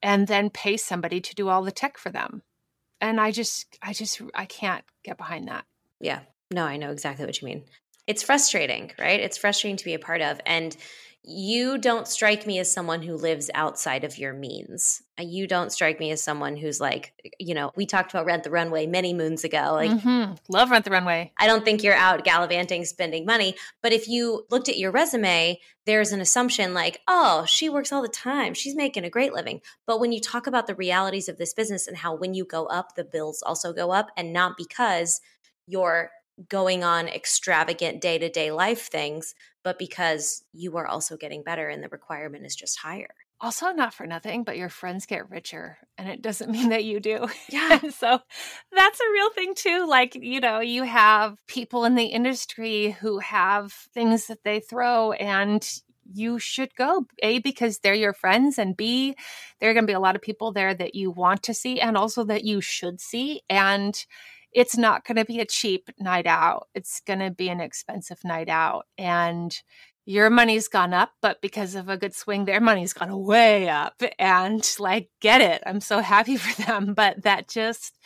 [0.01, 2.43] and then pay somebody to do all the tech for them.
[3.01, 5.65] And I just I just I can't get behind that.
[5.99, 6.21] Yeah.
[6.51, 7.63] No, I know exactly what you mean.
[8.07, 9.19] It's frustrating, right?
[9.19, 10.75] It's frustrating to be a part of and
[11.25, 15.01] you don't strike me as someone who lives outside of your means.
[15.17, 18.43] Uh, you don't strike me as someone who's like, you know, we talked about Rent
[18.43, 19.71] the Runway many moons ago.
[19.71, 20.33] Like, mm-hmm.
[20.49, 21.31] love Rent the Runway.
[21.37, 23.55] I don't think you're out gallivanting, spending money.
[23.81, 28.01] But if you looked at your resume, there's an assumption like, oh, she works all
[28.01, 28.53] the time.
[28.53, 29.61] She's making a great living.
[29.87, 32.65] But when you talk about the realities of this business and how when you go
[32.65, 35.21] up, the bills also go up, and not because
[35.67, 36.11] you're
[36.49, 41.69] going on extravagant day to day life things, but because you are also getting better
[41.69, 43.13] and the requirement is just higher.
[43.41, 46.99] also not for nothing, but your friends get richer and it doesn't mean that you
[46.99, 47.27] do.
[47.49, 47.79] Yeah.
[47.89, 48.19] so
[48.71, 49.85] that's a real thing too.
[49.87, 55.11] Like, you know, you have people in the industry who have things that they throw
[55.13, 55.67] and
[56.11, 59.15] you should go a because they're your friends and b
[59.59, 61.79] there are going to be a lot of people there that you want to see
[61.79, 64.05] and also that you should see and
[64.53, 68.23] it's not going to be a cheap night out it's going to be an expensive
[68.23, 69.61] night out and
[70.05, 74.01] your money's gone up, but because of a good swing, their money's gone way up.
[74.19, 75.63] And like, get it.
[75.65, 76.93] I'm so happy for them.
[76.93, 77.97] But that just,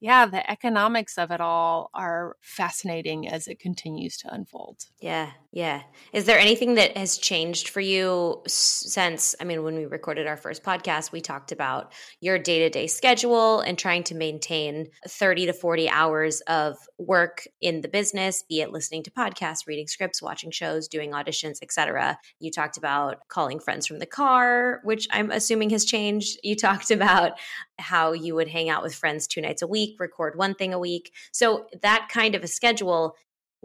[0.00, 4.86] yeah, the economics of it all are fascinating as it continues to unfold.
[5.00, 5.84] Yeah, yeah.
[6.12, 9.34] Is there anything that has changed for you since?
[9.40, 12.86] I mean, when we recorded our first podcast, we talked about your day to day
[12.86, 18.60] schedule and trying to maintain 30 to 40 hours of work in the business, be
[18.60, 22.18] it listening to podcasts, reading scripts, watching shows, doing auditions, etc.
[22.38, 26.38] You talked about calling friends from the car, which I'm assuming has changed.
[26.42, 27.32] You talked about
[27.78, 30.78] how you would hang out with friends two nights a week, record one thing a
[30.78, 31.14] week.
[31.32, 33.14] So that kind of a schedule,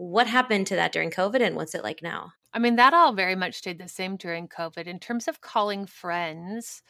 [0.02, 2.32] what happened to that during COVID and what's it like now?
[2.52, 4.86] I mean, that all very much stayed the same during COVID.
[4.86, 6.82] In terms of calling friends,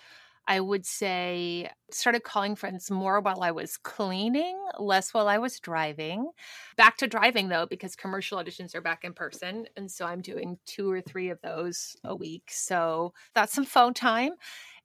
[0.48, 5.60] I would say started calling friends more while I was cleaning, less while I was
[5.60, 6.30] driving.
[6.76, 9.66] Back to driving though, because commercial auditions are back in person.
[9.76, 12.44] And so I'm doing two or three of those a week.
[12.48, 14.32] So that's some phone time.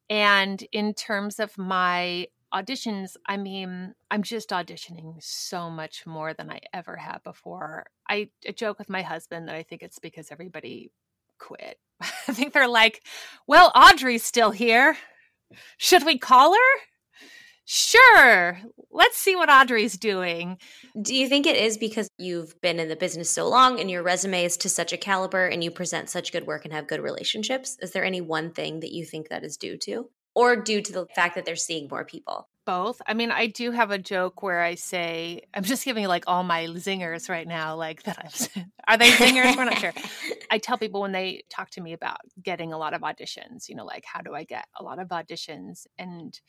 [0.09, 6.49] And in terms of my auditions, I mean, I'm just auditioning so much more than
[6.49, 7.87] I ever have before.
[8.09, 10.91] I, I joke with my husband that I think it's because everybody
[11.39, 11.79] quit.
[12.01, 13.03] I think they're like,
[13.47, 14.97] well, Audrey's still here.
[15.77, 16.81] Should we call her?
[17.69, 18.61] Sure.
[18.91, 20.57] Let's see what Audrey's doing.
[21.01, 24.03] Do you think it is because you've been in the business so long and your
[24.03, 27.01] resume is to such a caliber and you present such good work and have good
[27.01, 27.77] relationships?
[27.81, 30.09] Is there any one thing that you think that is due to?
[30.37, 32.47] Or due to the fact that they're seeing more people?
[32.63, 33.01] Both.
[33.07, 36.43] I mean, I do have a joke where I say, I'm just giving like all
[36.43, 39.57] my zingers right now, like that I've are they zingers?
[39.57, 39.93] We're not sure.
[40.51, 43.73] I tell people when they talk to me about getting a lot of auditions, you
[43.73, 45.87] know, like how do I get a lot of auditions?
[45.97, 46.39] And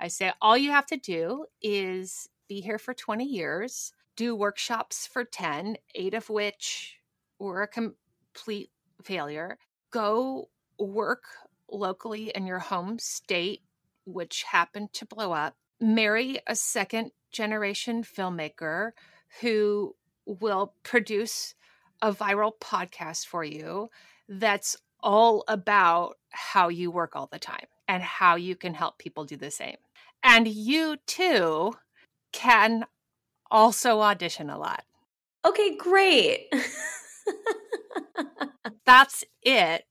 [0.00, 5.06] I say, all you have to do is be here for 20 years, do workshops
[5.06, 6.96] for 10, eight of which
[7.38, 8.70] were a complete
[9.04, 9.56] failure.
[9.92, 10.48] Go
[10.80, 11.22] work
[11.70, 13.62] locally in your home state,
[14.04, 15.54] which happened to blow up.
[15.80, 18.92] Marry a second generation filmmaker
[19.40, 21.54] who will produce
[22.02, 23.88] a viral podcast for you
[24.28, 29.24] that's all about how you work all the time and how you can help people
[29.24, 29.76] do the same.
[30.22, 31.74] And you too
[32.32, 32.84] can
[33.50, 34.82] also audition a lot.
[35.44, 36.52] Okay, great.
[38.84, 39.84] That's it.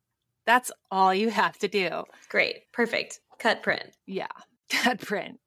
[0.46, 2.04] That's all you have to do.
[2.30, 2.72] Great.
[2.72, 3.20] Perfect.
[3.40, 3.96] Cut print.
[4.06, 4.28] Yeah.
[4.70, 5.40] Cut print.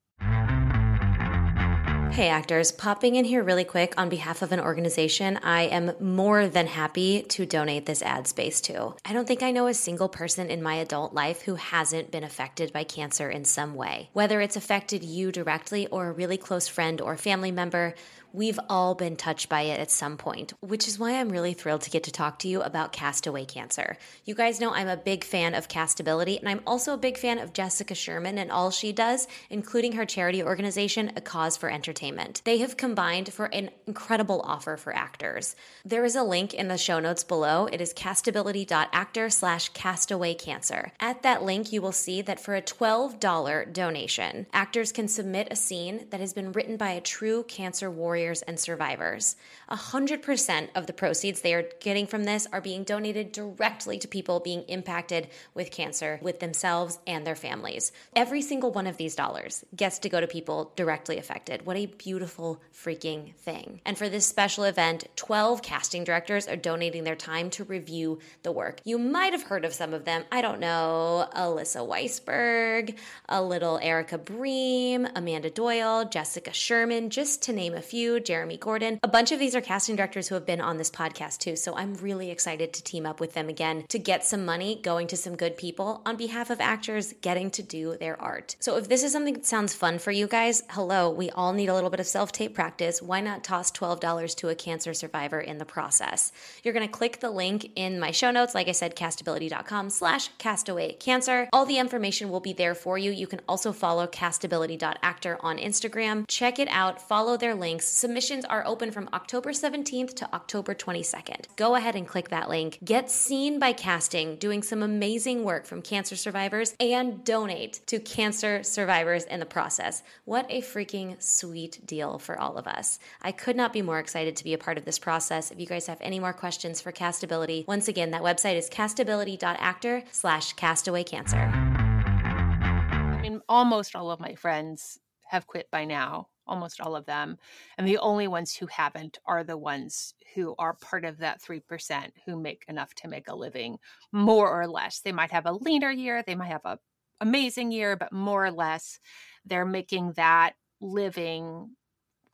[2.18, 6.48] Hey, actors, popping in here really quick on behalf of an organization I am more
[6.48, 8.96] than happy to donate this ad space to.
[9.04, 12.24] I don't think I know a single person in my adult life who hasn't been
[12.24, 14.11] affected by cancer in some way.
[14.14, 17.94] Whether it's affected you directly or a really close friend or family member,
[18.38, 21.81] We've all been touched by it at some point, which is why I'm really thrilled
[21.81, 23.98] to get to talk to you about Cast Away Cancer.
[24.24, 27.38] You guys know I'm a big fan of Castability, and I'm also a big fan
[27.38, 32.42] of Jessica Sherman and all she does, including her charity organization, A Cause for Entertainment.
[32.44, 35.57] They have combined for an incredible offer for actors.
[35.85, 37.66] There is a link in the show notes below.
[37.66, 40.92] It is castability.actor slash castaway cancer.
[41.01, 45.57] At that link, you will see that for a $12 donation, actors can submit a
[45.57, 49.36] scene that has been written by a true cancer warrior warriors and survivors.
[49.70, 54.40] 100% of the proceeds they are getting from this are being donated directly to people
[54.40, 57.90] being impacted with cancer, with themselves and their families.
[58.14, 61.64] Every single one of these dollars gets to go to people directly affected.
[61.64, 63.80] What a beautiful freaking thing.
[63.86, 68.52] And for this special event, 12 casting directors are donating their time to review the
[68.52, 68.80] work.
[68.84, 70.24] You might have heard of some of them.
[70.30, 72.96] I don't know, Alyssa Weisberg,
[73.28, 78.99] a little Erica Bream, Amanda Doyle, Jessica Sherman, just to name a few Jeremy Gordon.
[79.03, 81.57] A bunch of these are casting directors who have been on this podcast too.
[81.57, 85.07] So I'm really excited to team up with them again to get some money going
[85.09, 88.56] to some good people on behalf of actors getting to do their art.
[88.61, 91.69] So if this is something that sounds fun for you guys, hello, we all need
[91.69, 93.02] a little bit of self tape practice.
[93.02, 96.33] Why not toss $12 to a cancer survivor in the process?
[96.63, 98.54] You're going to click the link in my show notes.
[98.54, 101.48] Like I said, castability.com slash castaway cancer.
[101.52, 103.11] All the information will be there for you.
[103.11, 106.25] You can also follow castability.actor on Instagram.
[106.29, 111.46] Check it out, follow their links Submissions are open from October 17th to October 22nd.
[111.57, 112.79] Go ahead and click that link.
[112.85, 118.63] Get seen by casting doing some amazing work from cancer survivors and donate to cancer
[118.63, 120.05] survivors in the process.
[120.27, 123.01] What a freaking sweet deal for all of us.
[123.21, 125.51] I could not be more excited to be a part of this process.
[125.51, 130.05] If you guys have any more questions for Castability, once again, that website is castability.actor
[130.13, 131.51] slash castaway cancer.
[131.51, 137.37] I mean, almost all of my friends have quit by now, almost all of them.
[137.77, 142.13] And the only ones who haven't are the ones who are part of that 3%
[142.27, 143.79] who make enough to make a living,
[144.13, 145.01] more or less.
[145.01, 146.79] They might have a leaner year, they might have a
[147.21, 149.01] amazing year, but more or less
[149.44, 151.71] they're making that living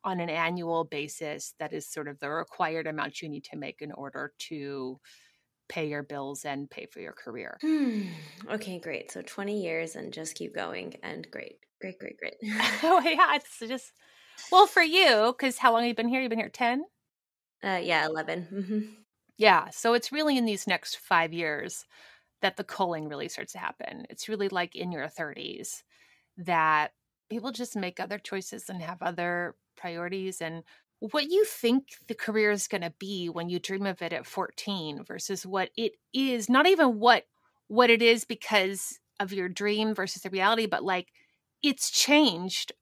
[0.04, 3.80] on an annual basis that is sort of the required amount you need to make
[3.80, 5.00] in order to
[5.68, 7.56] pay your bills and pay for your career.
[7.62, 8.02] Hmm.
[8.50, 9.10] Okay, great.
[9.10, 11.56] So 20 years and just keep going and great.
[11.80, 12.34] Great, great, great.
[12.82, 13.92] oh yeah, it's just
[14.50, 16.20] well for you because how long have you been here?
[16.20, 16.84] You've been here 10?
[17.62, 18.48] Uh, yeah, 11.
[18.52, 18.80] Mm-hmm.
[19.36, 21.84] Yeah, so it's really in these next five years
[22.42, 24.06] that the culling really starts to happen.
[24.10, 25.82] It's really like in your 30s
[26.36, 26.92] that
[27.30, 30.62] people just make other choices and have other priorities and
[31.00, 34.26] what you think the career is going to be when you dream of it at
[34.26, 37.24] 14 versus what it is not even what
[37.68, 41.08] what it is because of your dream versus the reality but like
[41.62, 42.72] it's changed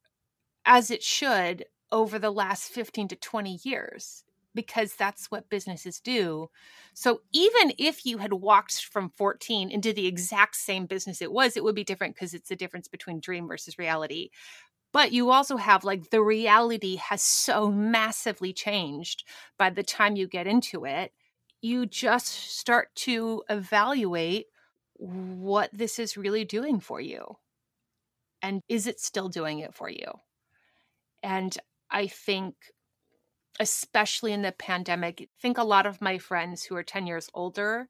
[0.64, 6.48] as it should over the last 15 to 20 years because that's what businesses do.
[6.94, 11.56] So even if you had walked from 14 into the exact same business it was,
[11.56, 14.30] it would be different because it's the difference between dream versus reality.
[14.92, 19.24] But you also have like the reality has so massively changed
[19.58, 21.12] by the time you get into it.
[21.62, 24.46] You just start to evaluate
[24.94, 27.36] what this is really doing for you.
[28.42, 30.20] And is it still doing it for you?
[31.22, 31.56] And
[31.90, 32.54] I think,
[33.60, 37.28] especially in the pandemic, I think a lot of my friends who are 10 years
[37.34, 37.88] older,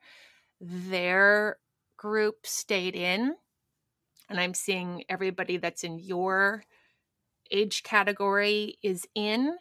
[0.61, 1.59] their
[1.97, 3.35] group stayed in.
[4.29, 6.65] And I'm seeing everybody that's in your
[7.51, 9.57] age category is in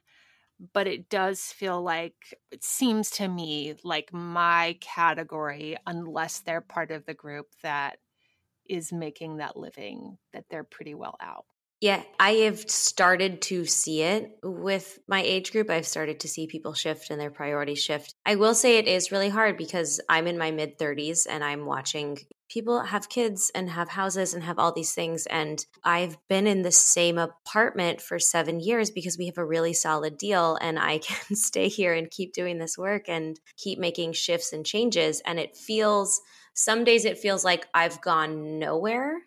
[0.74, 6.91] but it does feel like it seems to me like my category unless they're part
[6.91, 7.97] of the group that
[8.69, 11.45] is making that living that they're pretty well out
[11.82, 15.72] yeah, I have started to see it with my age group.
[15.72, 18.14] I've started to see people shift and their priorities shift.
[18.24, 21.66] I will say it is really hard because I'm in my mid 30s and I'm
[21.66, 22.20] watching
[22.50, 25.26] people have kids and have houses and have all these things.
[25.26, 29.74] And I've been in the same apartment for seven years because we have a really
[29.74, 34.14] solid deal and I can stay here and keep doing this work and keep making
[34.14, 35.20] shifts and changes.
[35.26, 36.22] And it feels,
[36.54, 39.18] some days it feels like I've gone nowhere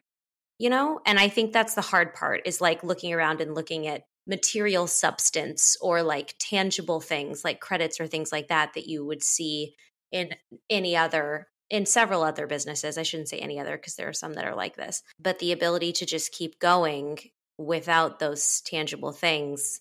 [0.58, 3.86] you know and i think that's the hard part is like looking around and looking
[3.86, 9.04] at material substance or like tangible things like credits or things like that that you
[9.04, 9.74] would see
[10.10, 10.34] in
[10.70, 12.98] any other in several other businesses.
[12.98, 15.52] I shouldn't say any other because there are some that are like this but the
[15.52, 17.18] ability to just keep going
[17.58, 19.80] without those tangible things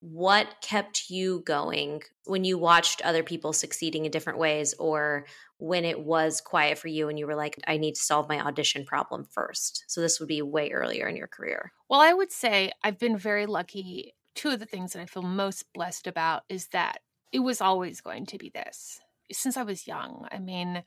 [0.00, 5.24] what kept you going when you watched other people succeeding in different ways or
[5.58, 8.40] when it was quiet for you and you were like i need to solve my
[8.40, 9.84] audition problem first.
[9.86, 11.72] So this would be way earlier in your career.
[11.88, 14.14] Well i would say i've been very lucky.
[14.34, 16.98] Two of the things that i feel most blessed about is that
[17.32, 19.00] it was always going to be this
[19.32, 20.26] since i was young.
[20.30, 20.82] I mean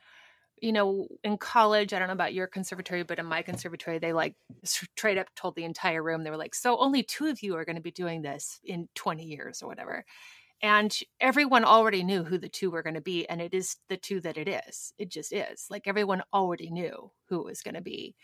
[0.61, 4.13] you know, in college, I don't know about your conservatory, but in my conservatory, they
[4.13, 7.55] like straight up told the entire room, they were like, so only two of you
[7.55, 10.03] are going to be doing this in 20 years or whatever.
[10.61, 13.27] And everyone already knew who the two were going to be.
[13.29, 14.93] And it is the two that it is.
[14.97, 15.67] It just is.
[15.69, 18.15] Like everyone already knew who it was going to be.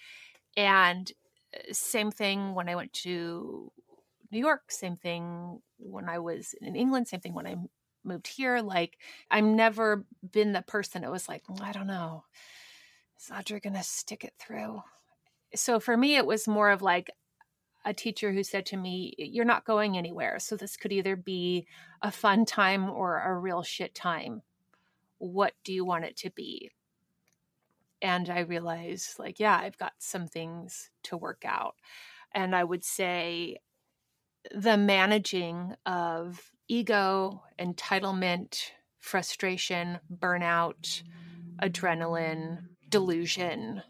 [0.57, 1.11] And
[1.55, 3.71] uh, same thing when I went to
[4.31, 7.55] New York, same thing when I was in England, same thing when I
[8.03, 8.59] moved here.
[8.59, 8.97] Like
[9.29, 12.23] I've never been the person that was like, I don't know,
[13.19, 14.81] is Audrey gonna stick it through?
[15.55, 17.11] So for me, it was more of like
[17.85, 20.39] a teacher who said to me, You're not going anywhere.
[20.39, 21.67] So this could either be
[22.01, 24.41] a fun time or a real shit time.
[25.17, 26.71] What do you want it to be?
[28.01, 31.75] And I realized, like, yeah, I've got some things to work out.
[32.33, 33.57] And I would say
[34.53, 41.03] the managing of ego, entitlement, frustration, burnout,
[41.61, 43.81] adrenaline, delusion.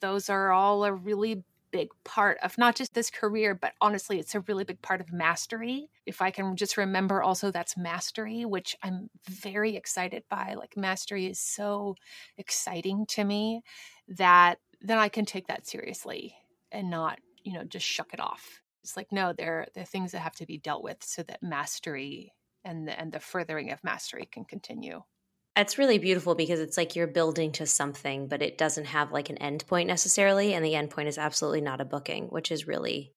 [0.00, 4.34] Those are all a really big part of not just this career, but honestly, it's
[4.34, 5.88] a really big part of mastery.
[6.06, 10.54] If I can just remember also that's mastery, which I'm very excited by.
[10.54, 11.96] Like, mastery is so
[12.36, 13.62] exciting to me
[14.08, 16.34] that then I can take that seriously
[16.72, 20.20] and not, you know, just shuck it off It's like, no, there, are things that
[20.20, 24.28] have to be dealt with so that mastery and the, and the furthering of mastery
[24.30, 25.02] can continue.
[25.60, 29.30] It's really beautiful because it's like you're building to something, but it doesn't have like
[29.30, 30.54] an end point necessarily.
[30.54, 33.12] And the end point is absolutely not a booking, which is really,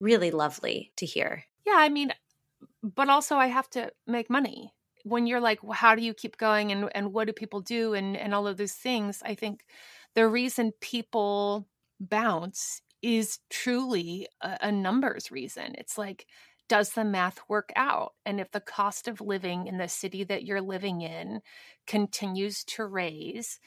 [0.00, 1.44] really lovely to hear.
[1.66, 1.76] Yeah.
[1.76, 2.12] I mean,
[2.82, 4.72] but also I have to make money.
[5.04, 7.94] When you're like, well, how do you keep going and, and what do people do
[7.94, 9.64] and, and all of those things, I think
[10.14, 11.68] the reason people
[12.00, 15.74] bounce is truly a, a numbers reason.
[15.78, 16.26] It's like,
[16.68, 18.12] does the math work out?
[18.26, 21.40] And if the cost of living in the city that you're living in
[21.86, 23.58] continues to raise,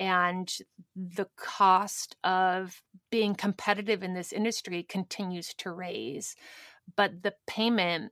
[0.00, 0.50] and
[0.96, 6.34] the cost of being competitive in this industry continues to raise,
[6.96, 8.10] but the payment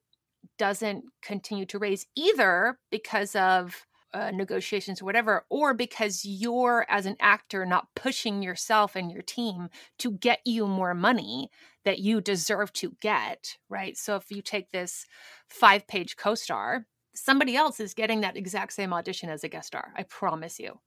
[0.58, 7.06] doesn't continue to raise either because of uh, negotiations or whatever, or because you're as
[7.06, 11.50] an actor not pushing yourself and your team to get you more money
[11.84, 13.96] that you deserve to get, right?
[13.96, 15.06] So if you take this
[15.48, 19.68] five page co star, somebody else is getting that exact same audition as a guest
[19.68, 19.92] star.
[19.96, 20.80] I promise you.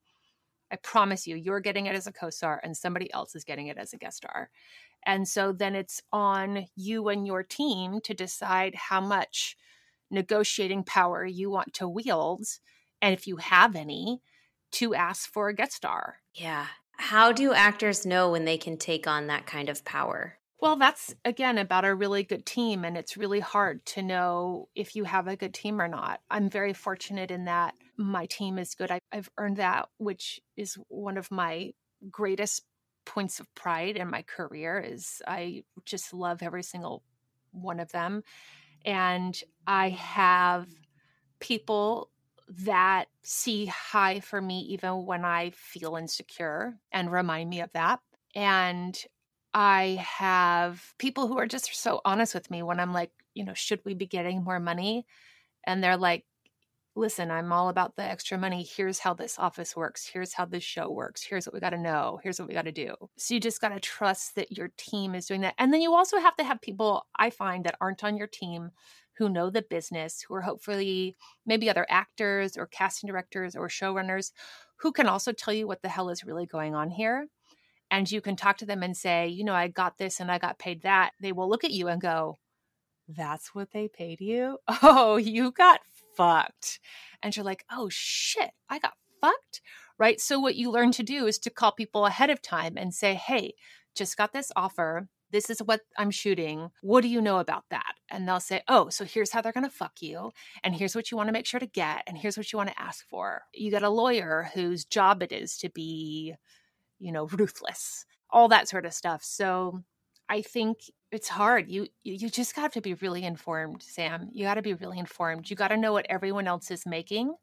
[0.70, 3.66] I promise you, you're getting it as a co star and somebody else is getting
[3.66, 4.50] it as a guest star.
[5.04, 9.56] And so then it's on you and your team to decide how much
[10.10, 12.46] negotiating power you want to wield
[13.02, 14.22] and if you have any,
[14.72, 16.20] to ask for a guest star.
[16.34, 16.66] Yeah.
[16.96, 20.38] How do actors know when they can take on that kind of power?
[20.60, 24.94] Well, that's again about a really good team, and it's really hard to know if
[24.94, 26.20] you have a good team or not.
[26.30, 28.92] I'm very fortunate in that my team is good.
[28.92, 31.72] I, have earned that, which is one of my
[32.08, 32.62] greatest
[33.04, 34.78] points of pride in my career.
[34.78, 37.02] Is I just love every single
[37.50, 38.22] one of them,
[38.84, 39.36] and
[39.66, 40.68] I have
[41.40, 42.11] people
[42.60, 48.00] that see high for me even when I feel insecure and remind me of that.
[48.34, 48.98] And
[49.54, 53.54] I have people who are just so honest with me when I'm like, you know,
[53.54, 55.06] should we be getting more money?
[55.66, 56.24] And they're like,
[56.94, 58.62] listen, I'm all about the extra money.
[58.62, 60.06] Here's how this office works.
[60.06, 61.22] Here's how this show works.
[61.22, 62.20] Here's what we got to know.
[62.22, 62.94] Here's what we got to do.
[63.16, 65.54] So you just got to trust that your team is doing that.
[65.58, 68.72] And then you also have to have people I find that aren't on your team
[69.18, 74.32] who know the business, who are hopefully maybe other actors or casting directors or showrunners
[74.76, 77.28] who can also tell you what the hell is really going on here.
[77.90, 80.38] And you can talk to them and say, you know, I got this and I
[80.38, 81.12] got paid that.
[81.20, 82.38] They will look at you and go,
[83.06, 84.58] that's what they paid you?
[84.82, 85.80] Oh, you got
[86.16, 86.80] fucked.
[87.22, 89.60] And you're like, oh shit, I got fucked.
[89.98, 90.20] Right.
[90.20, 93.14] So, what you learn to do is to call people ahead of time and say,
[93.14, 93.54] hey,
[93.94, 95.06] just got this offer.
[95.32, 96.70] This is what I'm shooting.
[96.82, 97.94] What do you know about that?
[98.10, 100.30] And they'll say, Oh, so here's how they're going to fuck you.
[100.62, 102.02] And here's what you want to make sure to get.
[102.06, 103.42] And here's what you want to ask for.
[103.52, 106.34] You get a lawyer whose job it is to be,
[107.00, 109.24] you know, ruthless, all that sort of stuff.
[109.24, 109.82] So
[110.28, 110.78] I think
[111.10, 111.68] it's hard.
[111.68, 114.28] You you just got to be really informed, Sam.
[114.32, 115.50] You got to be really informed.
[115.50, 117.34] You got to know what everyone else is making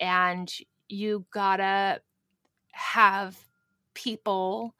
[0.00, 0.52] and
[0.88, 2.00] you got to
[2.72, 3.38] have
[3.94, 4.74] people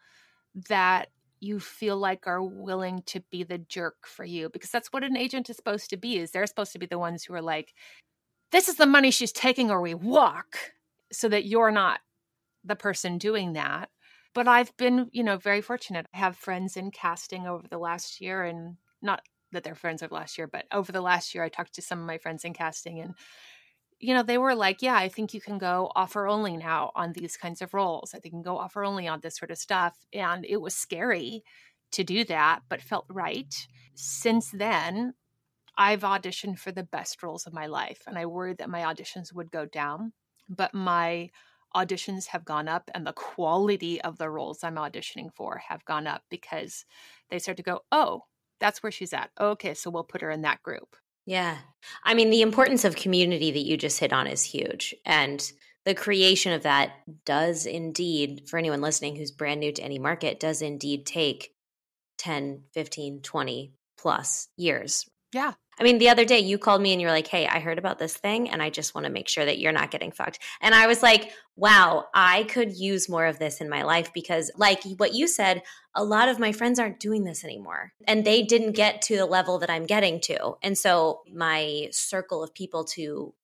[0.68, 1.10] that
[1.40, 5.16] you feel like are willing to be the jerk for you because that's what an
[5.16, 7.74] agent is supposed to be is they're supposed to be the ones who are like
[8.52, 10.58] this is the money she's taking or we walk
[11.12, 12.00] so that you're not
[12.64, 13.88] the person doing that.
[14.34, 16.06] But i've been you know very fortunate.
[16.14, 19.22] I have friends in casting over the last year and not
[19.52, 21.98] that they're friends over last year but over the last year i talked to some
[21.98, 23.14] of my friends in casting and
[24.00, 27.12] you know, they were like, yeah, I think you can go offer only now on
[27.12, 28.14] these kinds of roles.
[28.14, 29.96] I think you can go offer only on this sort of stuff.
[30.12, 31.44] And it was scary
[31.92, 33.54] to do that, but felt right.
[33.94, 35.14] Since then,
[35.76, 38.02] I've auditioned for the best roles of my life.
[38.06, 40.12] And I worried that my auditions would go down,
[40.48, 41.30] but my
[41.74, 46.06] auditions have gone up and the quality of the roles I'm auditioning for have gone
[46.06, 46.84] up because
[47.30, 48.24] they start to go, oh,
[48.58, 49.30] that's where she's at.
[49.40, 50.96] Okay, so we'll put her in that group.
[51.26, 51.58] Yeah.
[52.04, 54.94] I mean, the importance of community that you just hit on is huge.
[55.04, 55.50] And
[55.84, 56.92] the creation of that
[57.24, 61.52] does indeed, for anyone listening who's brand new to any market, does indeed take
[62.18, 65.08] 10, 15, 20 plus years.
[65.32, 65.52] Yeah.
[65.80, 67.98] I mean, the other day you called me and you're like, hey, I heard about
[67.98, 70.38] this thing and I just want to make sure that you're not getting fucked.
[70.60, 74.50] And I was like, wow, I could use more of this in my life because,
[74.56, 75.62] like what you said,
[75.94, 79.26] a lot of my friends aren't doing this anymore and they didn't get to the
[79.26, 80.56] level that I'm getting to.
[80.62, 83.34] And so my circle of people to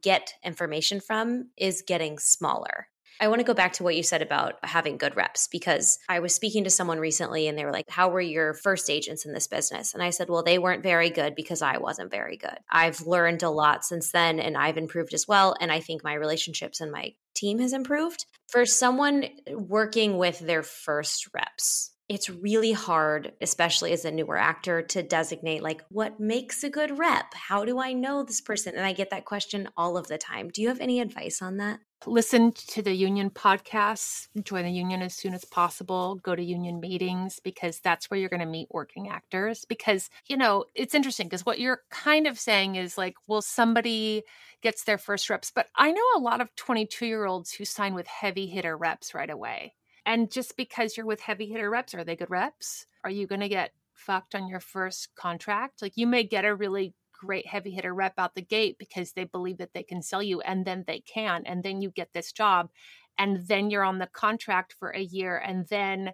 [0.00, 2.88] get information from is getting smaller.
[3.20, 6.20] I want to go back to what you said about having good reps because I
[6.20, 9.34] was speaking to someone recently and they were like, How were your first agents in
[9.34, 9.92] this business?
[9.92, 12.56] And I said, Well, they weren't very good because I wasn't very good.
[12.70, 15.54] I've learned a lot since then and I've improved as well.
[15.60, 18.24] And I think my relationships and my team has improved.
[18.48, 24.82] For someone working with their first reps, it's really hard, especially as a newer actor,
[24.82, 27.32] to designate like what makes a good rep?
[27.34, 28.74] How do I know this person?
[28.74, 30.48] And I get that question all of the time.
[30.48, 31.78] Do you have any advice on that?
[32.06, 36.80] Listen to the union podcasts, join the union as soon as possible, go to union
[36.80, 39.64] meetings because that's where you're going to meet working actors.
[39.66, 44.22] Because, you know, it's interesting because what you're kind of saying is like, well, somebody
[44.62, 47.94] gets their first reps, but I know a lot of 22 year olds who sign
[47.94, 49.74] with heavy hitter reps right away
[50.06, 52.86] and just because you're with heavy hitter reps, are they good reps?
[53.04, 55.82] Are you going to get fucked on your first contract?
[55.82, 59.24] Like you may get a really great heavy hitter rep out the gate because they
[59.24, 61.42] believe that they can sell you and then they can.
[61.44, 62.70] And then you get this job
[63.18, 66.12] and then you're on the contract for a year and then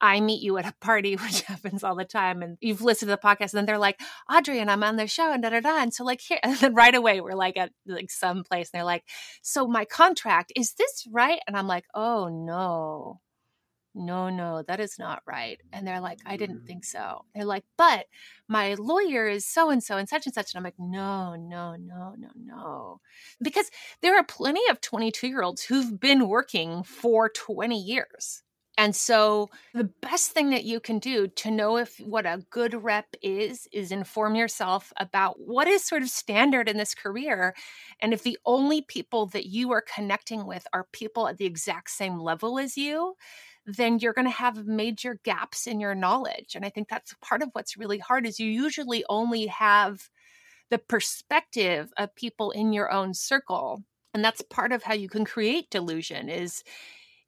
[0.00, 3.16] I meet you at a party, which happens all the time, and you've listened to
[3.16, 3.98] the podcast, and then they're like,
[4.30, 5.80] Audrey, and I'm on the show, and da da da.
[5.80, 8.78] And so, like, here, and then right away, we're like at like some place, and
[8.78, 9.04] they're like,
[9.42, 11.40] So, my contract, is this right?
[11.46, 13.20] And I'm like, Oh, no
[13.96, 15.58] no, no, that is not right.
[15.72, 16.66] And they're like, I didn't mm.
[16.66, 17.24] think so.
[17.34, 18.06] They're like, but
[18.46, 20.52] my lawyer is so and so and such and such.
[20.52, 23.00] And I'm like, no, no, no, no, no.
[23.40, 23.70] Because
[24.02, 28.42] there are plenty of 22 year olds who've been working for 20 years.
[28.78, 32.74] And so the best thing that you can do to know if what a good
[32.74, 37.54] rep is is inform yourself about what is sort of standard in this career
[38.02, 41.90] and if the only people that you are connecting with are people at the exact
[41.90, 43.14] same level as you
[43.66, 47.42] then you're going to have major gaps in your knowledge and i think that's part
[47.42, 50.08] of what's really hard is you usually only have
[50.70, 53.82] the perspective of people in your own circle
[54.14, 56.62] and that's part of how you can create delusion is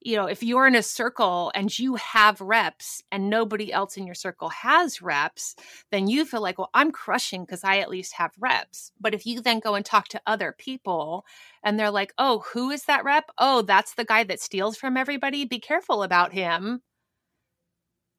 [0.01, 4.07] you know, if you're in a circle and you have reps and nobody else in
[4.07, 5.57] your circle has reps,
[5.91, 8.93] then you feel like, well, I'm crushing because I at least have reps.
[9.01, 11.25] But if you then go and talk to other people
[11.65, 13.31] and they're like, oh, who is that rep?
[13.39, 15.45] Oh, that's the guy that steals from everybody.
[15.45, 16.83] Be careful about him.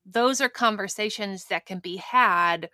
[0.05, 2.69] Those are conversations that can be had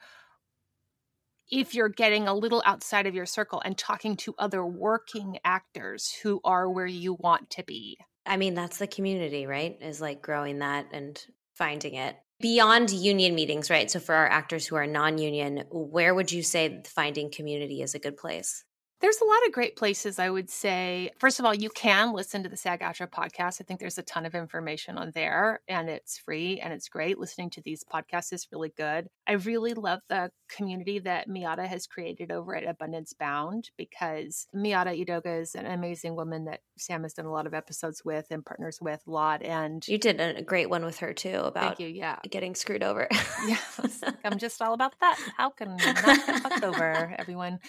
[1.52, 6.12] if you're getting a little outside of your circle and talking to other working actors
[6.24, 8.00] who are where you want to be.
[8.26, 9.78] I mean, that's the community, right?
[9.82, 11.24] Is like growing that and
[11.56, 12.16] finding it.
[12.42, 13.90] Beyond union meetings, right?
[13.90, 17.96] So for our actors who are non union, where would you say finding community is
[17.96, 18.64] a good place?
[19.02, 21.12] There's a lot of great places, I would say.
[21.20, 23.62] First of all, you can listen to the SAG-AFTRA podcast.
[23.62, 27.20] I think there's a ton of information on there and it's free and it's great.
[27.20, 29.08] Listening to these podcasts is really good.
[29.28, 35.06] I really love the community that Miata has created over at Abundance Bound because Miata
[35.06, 38.46] Edoga is an amazing woman that Sam has done a lot of episodes with and
[38.46, 39.44] partners with a lot.
[39.44, 42.20] And you did a great one with her too about you, yeah.
[42.30, 43.08] getting screwed over.
[43.12, 45.20] yes, I'm just all about that.
[45.38, 47.60] How can you not get fucked over, everyone?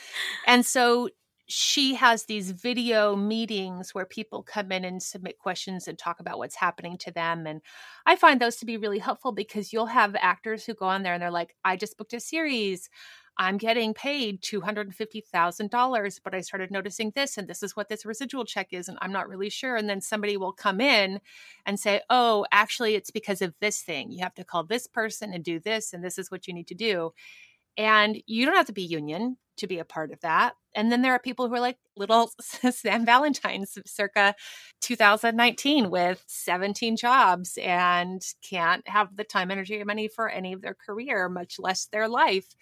[0.47, 1.09] And so
[1.49, 6.39] she has these video meetings where people come in and submit questions and talk about
[6.39, 7.47] what's happening to them.
[7.47, 7.63] And
[8.05, 11.13] I find those to be really helpful because you'll have actors who go on there
[11.15, 12.91] and they're like, I just booked a series.
[13.39, 18.47] I'm getting paid $250,000, but I started noticing this, and this is what this residual
[18.47, 19.77] check is, and I'm not really sure.
[19.77, 21.21] And then somebody will come in
[21.67, 24.11] and say, Oh, actually, it's because of this thing.
[24.11, 26.69] You have to call this person and do this, and this is what you need
[26.69, 27.13] to do.
[27.77, 30.55] And you don't have to be union to be a part of that.
[30.75, 34.35] And then there are people who are like little Sam Valentine's circa
[34.83, 40.61] 2019 with 17 jobs and can't have the time, energy, or money for any of
[40.61, 42.55] their career, much less their life.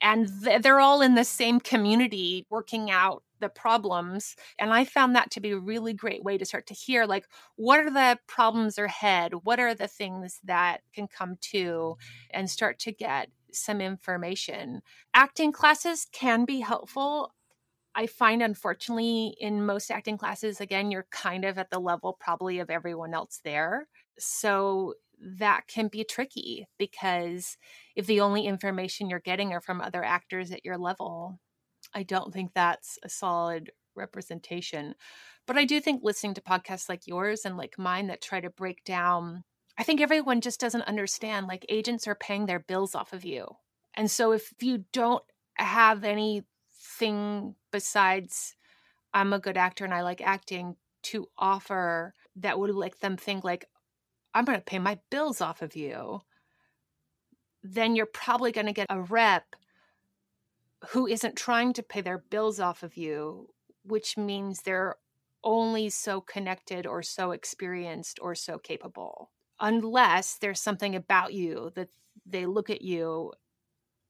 [0.00, 4.36] And they're all in the same community working out the problems.
[4.58, 7.26] And I found that to be a really great way to start to hear like,
[7.56, 9.32] what are the problems ahead?
[9.42, 11.96] What are the things that can come to
[12.30, 14.82] and start to get some information.
[15.14, 17.34] Acting classes can be helpful.
[17.94, 22.58] I find, unfortunately, in most acting classes, again, you're kind of at the level probably
[22.58, 23.88] of everyone else there.
[24.18, 24.94] So
[25.38, 27.56] that can be tricky because
[27.94, 31.38] if the only information you're getting are from other actors at your level,
[31.94, 34.94] I don't think that's a solid representation.
[35.46, 38.50] But I do think listening to podcasts like yours and like mine that try to
[38.50, 39.44] break down
[39.78, 43.46] I think everyone just doesn't understand like agents are paying their bills off of you.
[43.94, 48.54] And so if you don't have anything besides
[49.14, 53.44] I'm a good actor and I like acting to offer that would like them think
[53.44, 53.66] like
[54.34, 56.20] I'm going to pay my bills off of you,
[57.62, 59.44] then you're probably going to get a rep
[60.88, 63.48] who isn't trying to pay their bills off of you,
[63.84, 64.96] which means they're
[65.44, 69.30] only so connected or so experienced or so capable
[69.62, 71.88] unless there's something about you that
[72.26, 73.32] they look at you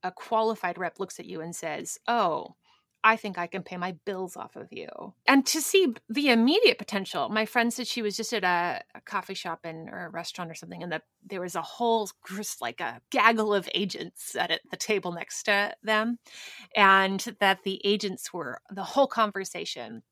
[0.03, 2.57] a qualified rep looks at you and says oh
[3.05, 4.87] I think I can pay my bills off of you.
[5.27, 9.01] And to see the immediate potential, my friend said she was just at a, a
[9.01, 12.81] coffee shop or a restaurant or something, and that there was a whole just like
[12.81, 16.19] a gaggle of agents at the table next to them,
[16.77, 20.03] and that the agents were the whole conversation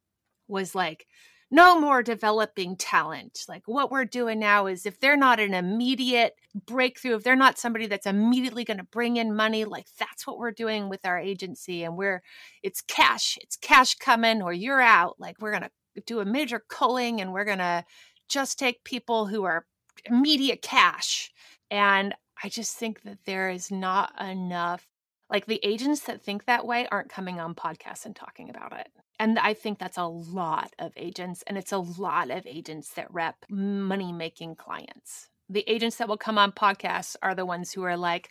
[0.48, 1.06] was like
[1.50, 3.44] no more developing talent.
[3.48, 7.58] Like what we're doing now is if they're not an immediate breakthrough, if they're not
[7.58, 11.18] somebody that's immediately going to bring in money, like that's what we're doing with our
[11.18, 11.82] agency.
[11.82, 12.22] And we're,
[12.62, 15.16] it's cash, it's cash coming or you're out.
[15.18, 17.84] Like we're going to do a major culling and we're going to
[18.28, 19.66] just take people who are
[20.04, 21.32] immediate cash.
[21.70, 24.86] And I just think that there is not enough
[25.28, 28.88] like the agents that think that way aren't coming on podcasts and talking about it.
[29.20, 33.12] And I think that's a lot of agents, and it's a lot of agents that
[33.12, 35.28] rep money making clients.
[35.50, 38.30] The agents that will come on podcasts are the ones who are like,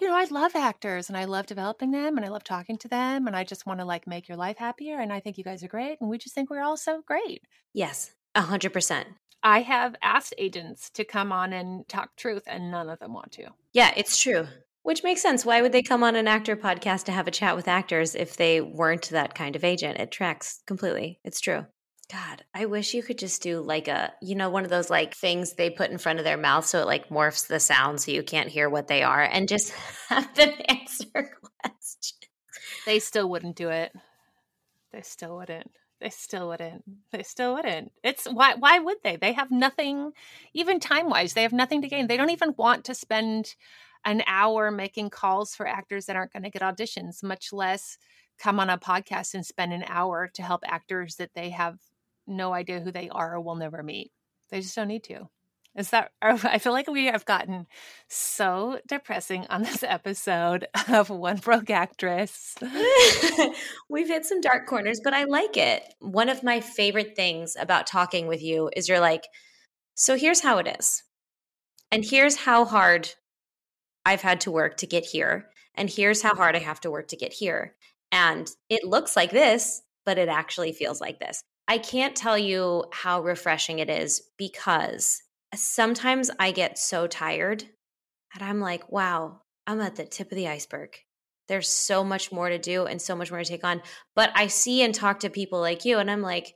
[0.00, 2.88] you know, I love actors and I love developing them and I love talking to
[2.88, 5.00] them and I just want to like make your life happier.
[5.00, 5.98] And I think you guys are great.
[6.00, 7.40] And we just think we're all so great.
[7.72, 9.08] Yes, a hundred percent.
[9.42, 13.32] I have asked agents to come on and talk truth, and none of them want
[13.32, 13.48] to.
[13.72, 14.46] Yeah, it's true.
[14.88, 15.44] Which makes sense.
[15.44, 18.38] Why would they come on an actor podcast to have a chat with actors if
[18.38, 20.00] they weren't that kind of agent?
[20.00, 21.20] It tracks completely.
[21.24, 21.66] It's true.
[22.10, 25.14] God, I wish you could just do like a, you know, one of those like
[25.14, 28.12] things they put in front of their mouth so it like morphs the sound so
[28.12, 29.74] you can't hear what they are and just
[30.08, 31.04] have them answer
[31.60, 32.14] questions.
[32.86, 33.92] They still wouldn't do it.
[34.94, 35.70] They still wouldn't.
[36.00, 36.84] They still wouldn't.
[37.10, 37.92] They still wouldn't.
[38.04, 39.16] It's why why would they?
[39.16, 40.12] They have nothing
[40.54, 41.32] even time-wise.
[41.32, 42.06] They have nothing to gain.
[42.06, 43.56] They don't even want to spend
[44.04, 47.98] an hour making calls for actors that aren't going to get auditions, much less
[48.38, 51.78] come on a podcast and spend an hour to help actors that they have
[52.26, 54.12] no idea who they are or will never meet.
[54.50, 55.28] They just don't need to.
[55.78, 57.66] Is that, I feel like we have gotten
[58.08, 62.56] so depressing on this episode of One Broke Actress.
[63.88, 65.82] We've hit some dark corners, but I like it.
[66.00, 69.22] One of my favorite things about talking with you is you're like,
[69.94, 71.04] so here's how it is.
[71.92, 73.08] And here's how hard
[74.04, 75.48] I've had to work to get here.
[75.74, 77.76] And here's how hard I have to work to get here.
[78.10, 81.42] And it looks like this, but it actually feels like this.
[81.68, 85.22] I can't tell you how refreshing it is because
[85.54, 87.64] sometimes I get so tired
[88.34, 90.96] and I'm like, wow, I'm at the tip of the iceberg.
[91.48, 93.82] There's so much more to do and so much more to take on.
[94.14, 96.54] But I see and talk to people like you, and I'm like,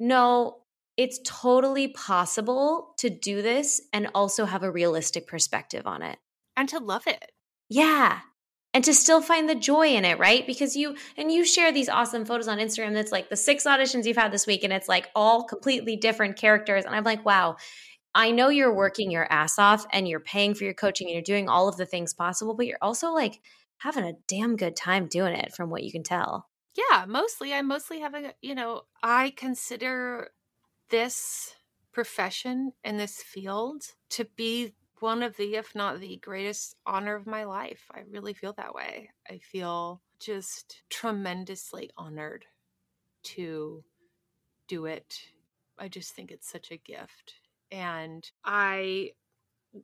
[0.00, 0.58] no,
[0.96, 6.18] it's totally possible to do this and also have a realistic perspective on it
[6.56, 7.30] and to love it.
[7.68, 8.20] Yeah.
[8.72, 10.46] And to still find the joy in it, right?
[10.46, 14.04] Because you and you share these awesome photos on Instagram that's like the six auditions
[14.04, 17.56] you've had this week and it's like all completely different characters and I'm like, "Wow,
[18.16, 21.22] I know you're working your ass off and you're paying for your coaching and you're
[21.22, 23.42] doing all of the things possible, but you're also like
[23.76, 27.68] having a damn good time doing it from what you can tell." Yeah, mostly I'm
[27.68, 30.30] mostly having, you know, I consider
[30.90, 31.56] this
[31.92, 37.26] profession and this field to be one of the, if not the greatest honor of
[37.26, 37.84] my life.
[37.90, 39.10] I really feel that way.
[39.28, 42.46] I feel just tremendously honored
[43.24, 43.84] to
[44.68, 45.28] do it.
[45.78, 47.34] I just think it's such a gift.
[47.70, 49.12] And I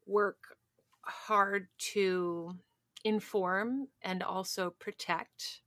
[0.06, 0.56] work
[1.02, 2.56] hard to
[3.04, 5.62] inform and also protect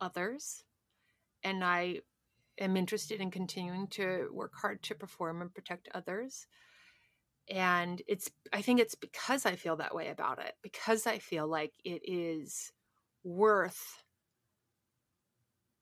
[0.00, 0.64] others.
[1.42, 2.00] And I
[2.58, 6.46] am interested in continuing to work hard to perform and protect others
[7.48, 11.46] and it's i think it's because i feel that way about it because i feel
[11.46, 12.72] like it is
[13.22, 14.02] worth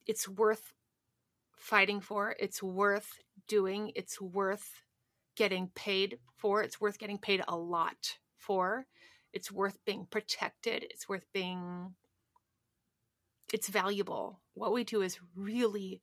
[0.06, 0.72] it's worth
[1.56, 3.18] fighting for it's worth
[3.48, 4.82] doing it's worth
[5.36, 8.86] getting paid for it's worth getting paid a lot for.
[9.32, 11.94] It's worth being protected it's worth being
[13.52, 14.40] it's valuable.
[14.54, 16.00] What we do is really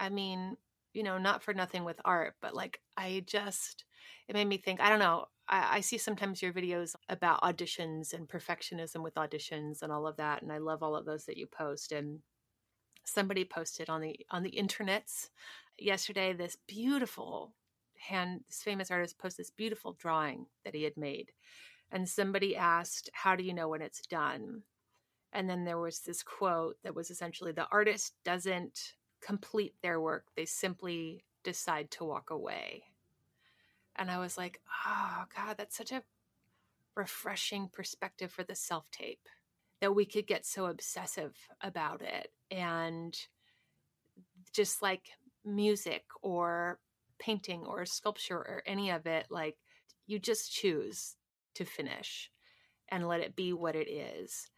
[0.00, 0.56] i mean
[0.92, 3.84] you know not for nothing with art but like i just
[4.28, 8.14] it made me think i don't know I, I, see sometimes your videos about auditions
[8.14, 11.36] and perfectionism with auditions and all of that and i love all of those that
[11.36, 12.20] you post and
[13.04, 15.28] somebody posted on the on the internets
[15.78, 17.52] yesterday this beautiful
[17.98, 21.32] hand this famous artist posted this beautiful drawing that he had made
[21.94, 24.62] and somebody asked how do you know when it's done?
[25.32, 30.26] And then there was this quote that was essentially the artist doesn't complete their work
[30.36, 32.82] they simply decide to walk away.
[33.96, 36.02] And I was like, oh, God, that's such a
[36.96, 39.28] refreshing perspective for the self tape
[39.84, 42.32] that we could get so obsessive about it.
[42.50, 43.14] And
[44.54, 45.10] just like
[45.44, 46.78] music or
[47.18, 49.56] painting or sculpture or any of it, like
[50.06, 51.16] you just choose
[51.56, 52.30] to finish
[52.88, 54.48] and let it be what it is.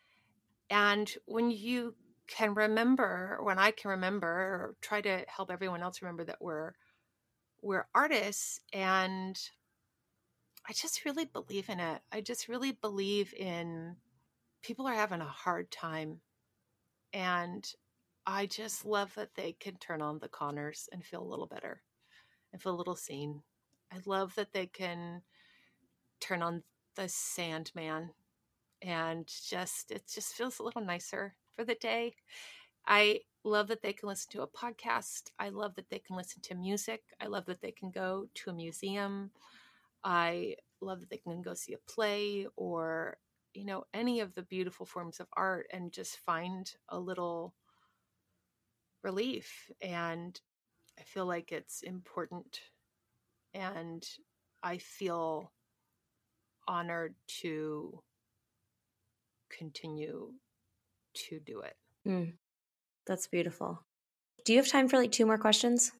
[0.70, 1.96] And when you
[2.28, 6.72] can remember when I can remember or try to help everyone else remember that we're
[7.62, 9.36] we're artists and
[10.68, 12.02] I just really believe in it.
[12.12, 13.96] I just really believe in
[14.66, 16.18] people are having a hard time
[17.12, 17.72] and
[18.26, 21.82] I just love that they can turn on the Conners and feel a little better
[22.52, 23.42] and feel a little seen.
[23.92, 25.22] I love that they can
[26.18, 26.64] turn on
[26.96, 28.10] the Sandman
[28.82, 32.16] and just it just feels a little nicer for the day.
[32.88, 35.30] I love that they can listen to a podcast.
[35.38, 37.04] I love that they can listen to music.
[37.20, 39.30] I love that they can go to a museum.
[40.02, 43.18] I love that they can go see a play or
[43.56, 47.54] you know any of the beautiful forms of art and just find a little
[49.02, 50.40] relief and
[50.98, 52.60] I feel like it's important
[53.54, 54.04] and
[54.62, 55.52] I feel
[56.68, 58.02] honored to
[59.50, 60.32] continue
[61.14, 61.76] to do it.
[62.06, 62.34] Mm,
[63.06, 63.84] that's beautiful.
[64.44, 65.92] Do you have time for like two more questions?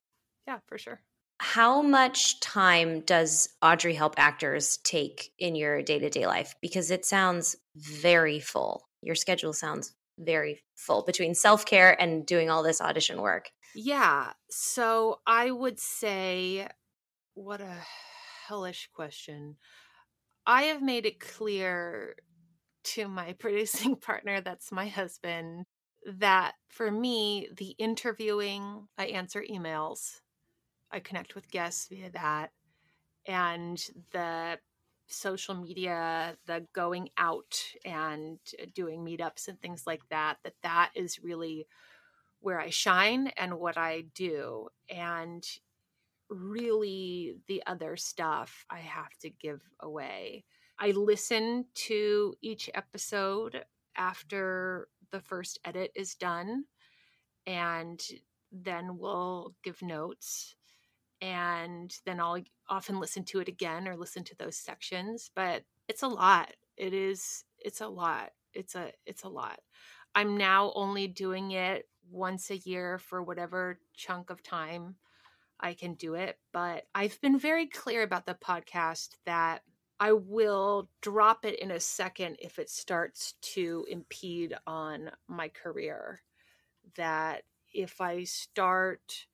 [0.47, 1.01] Yeah, for sure.
[1.39, 6.55] How much time does Audrey Helps Actors take in your day to day life?
[6.61, 8.87] Because it sounds very full.
[9.01, 13.51] Your schedule sounds very full between self care and doing all this audition work.
[13.75, 14.33] Yeah.
[14.49, 16.67] So I would say,
[17.35, 17.75] what a
[18.47, 19.57] hellish question.
[20.45, 22.15] I have made it clear
[22.83, 25.65] to my producing partner, that's my husband,
[26.05, 30.21] that for me, the interviewing, I answer emails,
[30.91, 32.51] I connect with guests via that,
[33.25, 34.59] and the
[35.07, 40.91] social media, the going out and uh, doing meetups and things like that, that that
[40.95, 41.65] is really
[42.39, 44.67] where I shine and what I do.
[44.89, 45.43] And
[46.29, 50.43] really, the other stuff I have to give away.
[50.77, 53.63] I listen to each episode
[53.95, 56.65] after the first edit is done,
[57.45, 57.99] and
[58.51, 60.56] then we'll give notes.
[61.21, 65.31] And then I'll often listen to it again or listen to those sections.
[65.35, 66.53] But it's a lot.
[66.75, 68.31] It is, it's a lot.
[68.53, 69.59] It's a, it's a lot.
[70.15, 74.95] I'm now only doing it once a year for whatever chunk of time
[75.59, 76.37] I can do it.
[76.51, 79.63] But I've been very clear about the podcast that
[79.99, 86.21] I will drop it in a second if it starts to impede on my career.
[86.95, 87.43] That
[87.73, 89.25] if I start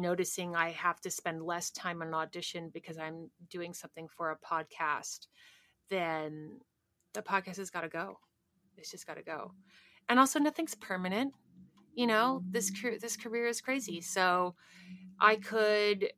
[0.00, 4.30] noticing I have to spend less time on an audition because I'm doing something for
[4.30, 5.26] a podcast,
[5.90, 6.60] then
[7.14, 8.18] the podcast has got to go.
[8.76, 9.52] It's just got to go.
[10.08, 11.34] And also, nothing's permanent.
[11.94, 12.70] You know, this
[13.00, 14.00] this career is crazy.
[14.00, 14.54] So
[15.20, 16.12] I could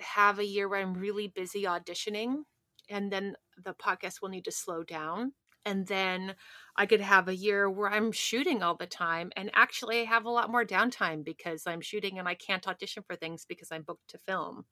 [0.00, 2.44] have a year where I'm really busy auditioning
[2.88, 5.32] and then the podcast will need to slow down
[5.68, 6.34] and then
[6.76, 10.30] I could have a year where I'm shooting all the time and actually have a
[10.30, 14.08] lot more downtime because I'm shooting and I can't audition for things because I'm booked
[14.08, 14.64] to film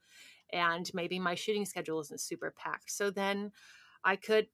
[0.51, 2.91] and maybe my shooting schedule isn't super packed.
[2.91, 3.53] So then
[4.05, 4.47] I could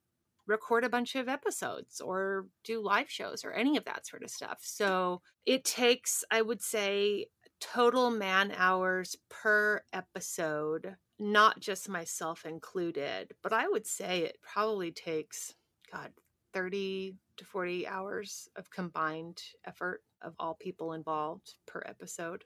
[0.47, 4.29] record a bunch of episodes or do live shows or any of that sort of
[4.29, 4.59] stuff.
[4.63, 7.27] So it takes I would say
[7.61, 14.91] total man hours per episode not just myself included, but I would say it probably
[14.91, 15.53] takes,
[15.91, 16.11] God,
[16.53, 22.43] 30 to 40 hours of combined effort of all people involved per episode.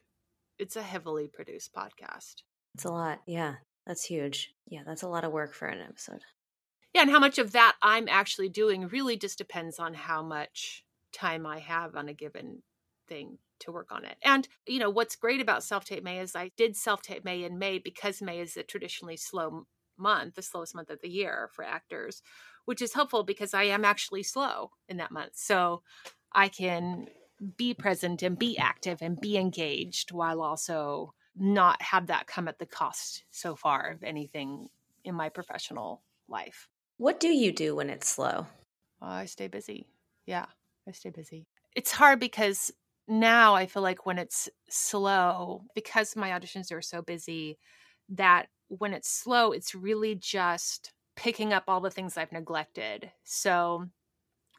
[0.57, 2.43] It's a heavily produced podcast.
[2.75, 3.21] It's a lot.
[3.27, 3.55] Yeah,
[3.85, 4.53] that's huge.
[4.67, 6.21] Yeah, that's a lot of work for an episode.
[6.93, 10.83] Yeah, and how much of that I'm actually doing really just depends on how much
[11.13, 12.63] time I have on a given
[13.07, 14.17] thing to work on it.
[14.23, 17.43] And, you know, what's great about Self Tape May is I did Self Tape May
[17.43, 19.65] in May because May is a traditionally slow
[19.97, 22.21] month, the slowest month of the year for actors,
[22.67, 25.35] which is helpful because I am actually slow in that month.
[25.35, 25.83] So
[26.33, 27.07] I can
[27.55, 32.59] be present and be active and be engaged while also not have that come at
[32.59, 34.67] the cost so far of anything
[35.05, 36.67] in my professional life.
[36.97, 38.47] What do you do when it's slow?
[39.01, 39.87] Uh, I stay busy.
[40.25, 40.47] Yeah,
[40.85, 41.45] I stay busy.
[41.73, 42.69] It's hard because
[43.07, 47.59] now I feel like when it's slow, because my auditions are so busy,
[48.09, 53.11] that when it's slow, it's really just picking up all the things I've neglected.
[53.25, 53.89] So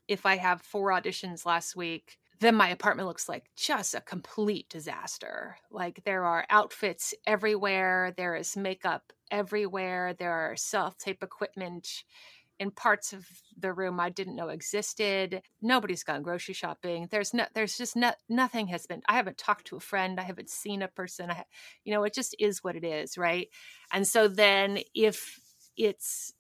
[0.09, 4.69] if I have four auditions last week, then my apartment looks like just a complete
[4.69, 5.57] disaster.
[5.71, 12.05] Like there are outfits everywhere, there is makeup everywhere, there are self tape equipment
[12.59, 13.25] in parts of
[13.57, 15.43] the room I didn't know existed.
[15.63, 17.07] Nobody's gone grocery shopping.
[17.11, 19.03] There's no, there's just no, nothing has been.
[19.09, 20.19] I haven't talked to a friend.
[20.19, 21.31] I haven't seen a person.
[21.31, 21.45] I,
[21.85, 23.49] you know, it just is what it is, right?
[23.93, 25.39] And so then if
[25.77, 26.33] it's,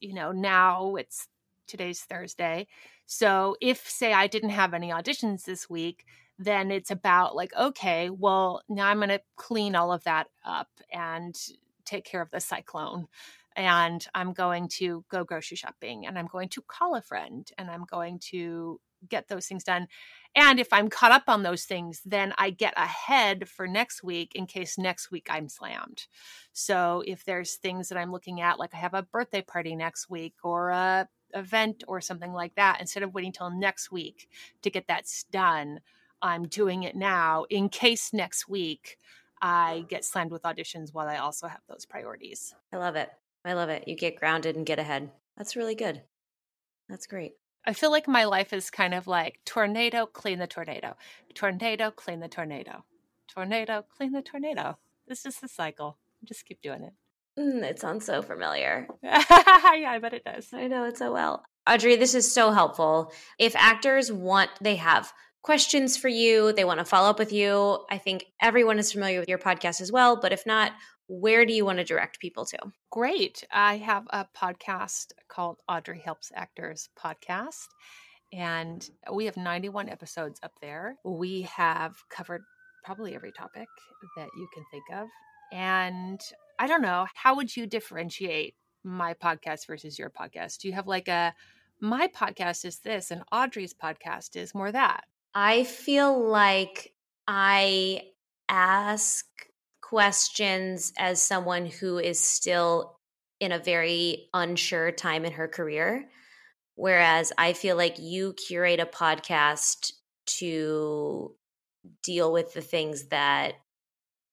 [0.00, 1.28] you know, now it's
[1.66, 2.66] today's Thursday.
[3.06, 6.04] So if say I didn't have any auditions this week,
[6.38, 10.70] then it's about like, okay, well, now I'm going to clean all of that up
[10.92, 11.36] and
[11.84, 13.08] take care of the cyclone.
[13.56, 17.70] And I'm going to go grocery shopping and I'm going to call a friend and
[17.70, 19.88] I'm going to get those things done.
[20.34, 24.32] And if I'm caught up on those things, then I get ahead for next week
[24.34, 26.06] in case next week I'm slammed.
[26.52, 30.08] So if there's things that I'm looking at, like I have a birthday party next
[30.08, 34.28] week or a event or something like that, instead of waiting till next week
[34.62, 35.80] to get that done,
[36.22, 38.98] I'm doing it now in case next week
[39.42, 42.54] I get slammed with auditions while I also have those priorities.
[42.72, 43.10] I love it.
[43.44, 43.88] I love it.
[43.88, 45.10] You get grounded and get ahead.
[45.36, 46.02] That's really good.
[46.88, 47.39] That's great.
[47.66, 50.96] I feel like my life is kind of like tornado, clean the tornado,
[51.34, 52.84] tornado, clean the tornado,
[53.28, 54.78] tornado, clean the tornado.
[55.06, 55.98] This is the cycle.
[56.24, 56.92] Just keep doing it.
[57.38, 58.88] Mm, it sounds so familiar.
[59.02, 60.48] yeah, I bet it does.
[60.52, 61.44] I know it so well.
[61.68, 63.12] Audrey, this is so helpful.
[63.38, 67.84] If actors want, they have questions for you, they want to follow up with you.
[67.90, 70.18] I think everyone is familiar with your podcast as well.
[70.20, 70.72] But if not,
[71.10, 72.58] where do you want to direct people to?
[72.92, 73.42] Great.
[73.50, 77.66] I have a podcast called Audrey Helps Actors Podcast,
[78.32, 80.94] and we have 91 episodes up there.
[81.04, 82.42] We have covered
[82.84, 83.66] probably every topic
[84.16, 85.08] that you can think of.
[85.52, 86.20] And
[86.60, 88.54] I don't know, how would you differentiate
[88.84, 90.58] my podcast versus your podcast?
[90.58, 91.34] Do you have like a
[91.80, 95.06] my podcast is this and Audrey's podcast is more that?
[95.34, 96.92] I feel like
[97.26, 98.02] I
[98.48, 99.26] ask
[99.90, 102.96] questions as someone who is still
[103.40, 106.08] in a very unsure time in her career.
[106.76, 109.92] Whereas I feel like you curate a podcast
[110.38, 111.34] to
[112.04, 113.54] deal with the things that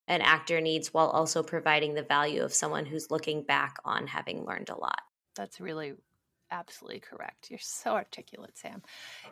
[0.07, 4.45] an actor needs while also providing the value of someone who's looking back on having
[4.45, 5.01] learned a lot.
[5.35, 5.93] That's really
[6.51, 7.49] absolutely correct.
[7.49, 8.83] You're so articulate, Sam.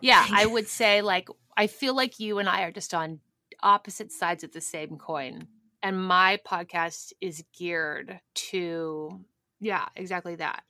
[0.02, 3.20] Yeah, I would say like I feel like you and I are just on
[3.62, 5.48] opposite sides of the same coin
[5.86, 9.24] and my podcast is geared to
[9.60, 10.64] yeah exactly that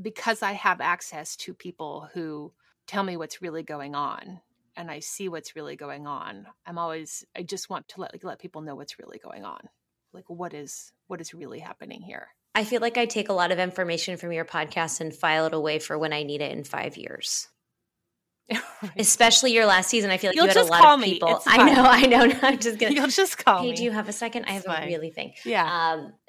[0.00, 2.52] because i have access to people who
[2.86, 4.40] tell me what's really going on
[4.76, 6.46] and i see what's really going on.
[6.64, 9.68] I'm always i just want to let like, let people know what's really going on
[10.12, 12.28] like what is what is really happening here.
[12.54, 15.54] I feel like i take a lot of information from your podcast and file it
[15.54, 17.48] away for when i need it in five years
[18.52, 18.92] right.
[18.96, 21.40] Especially your last season, I feel like You'll you had a lot of people.
[21.46, 22.22] I know, I know.
[22.32, 22.94] No, I'm just gonna.
[22.94, 23.76] You'll just call hey, me.
[23.76, 24.44] do you have a second?
[24.46, 25.34] I have a really thing.
[25.44, 25.64] Yeah.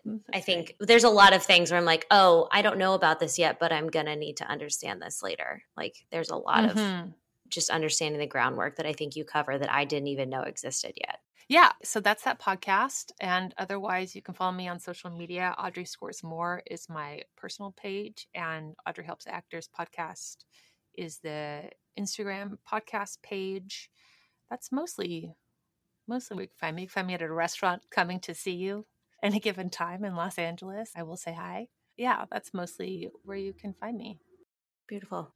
[0.05, 2.93] Um, I think there's a lot of things where I'm like, oh, I don't know
[2.93, 5.63] about this yet, but I'm gonna need to understand this later.
[5.77, 6.79] Like, there's a lot mm-hmm.
[6.79, 7.13] of
[7.49, 10.93] just understanding the groundwork that I think you cover that I didn't even know existed
[10.97, 11.19] yet.
[11.49, 13.11] Yeah, so that's that podcast.
[13.19, 15.53] And otherwise, you can follow me on social media.
[15.59, 20.37] Audrey Scores More is my personal page, and Audrey Helps Actors podcast
[20.95, 21.69] is the
[21.99, 23.89] Instagram podcast page.
[24.49, 25.35] That's mostly
[26.07, 26.81] mostly where you can find me.
[26.83, 28.85] You can find me at a restaurant coming to see you
[29.21, 30.91] any given time in Los Angeles.
[30.95, 31.67] I will say hi.
[31.97, 34.19] Yeah, that's mostly where you can find me.
[34.87, 35.31] Beautiful.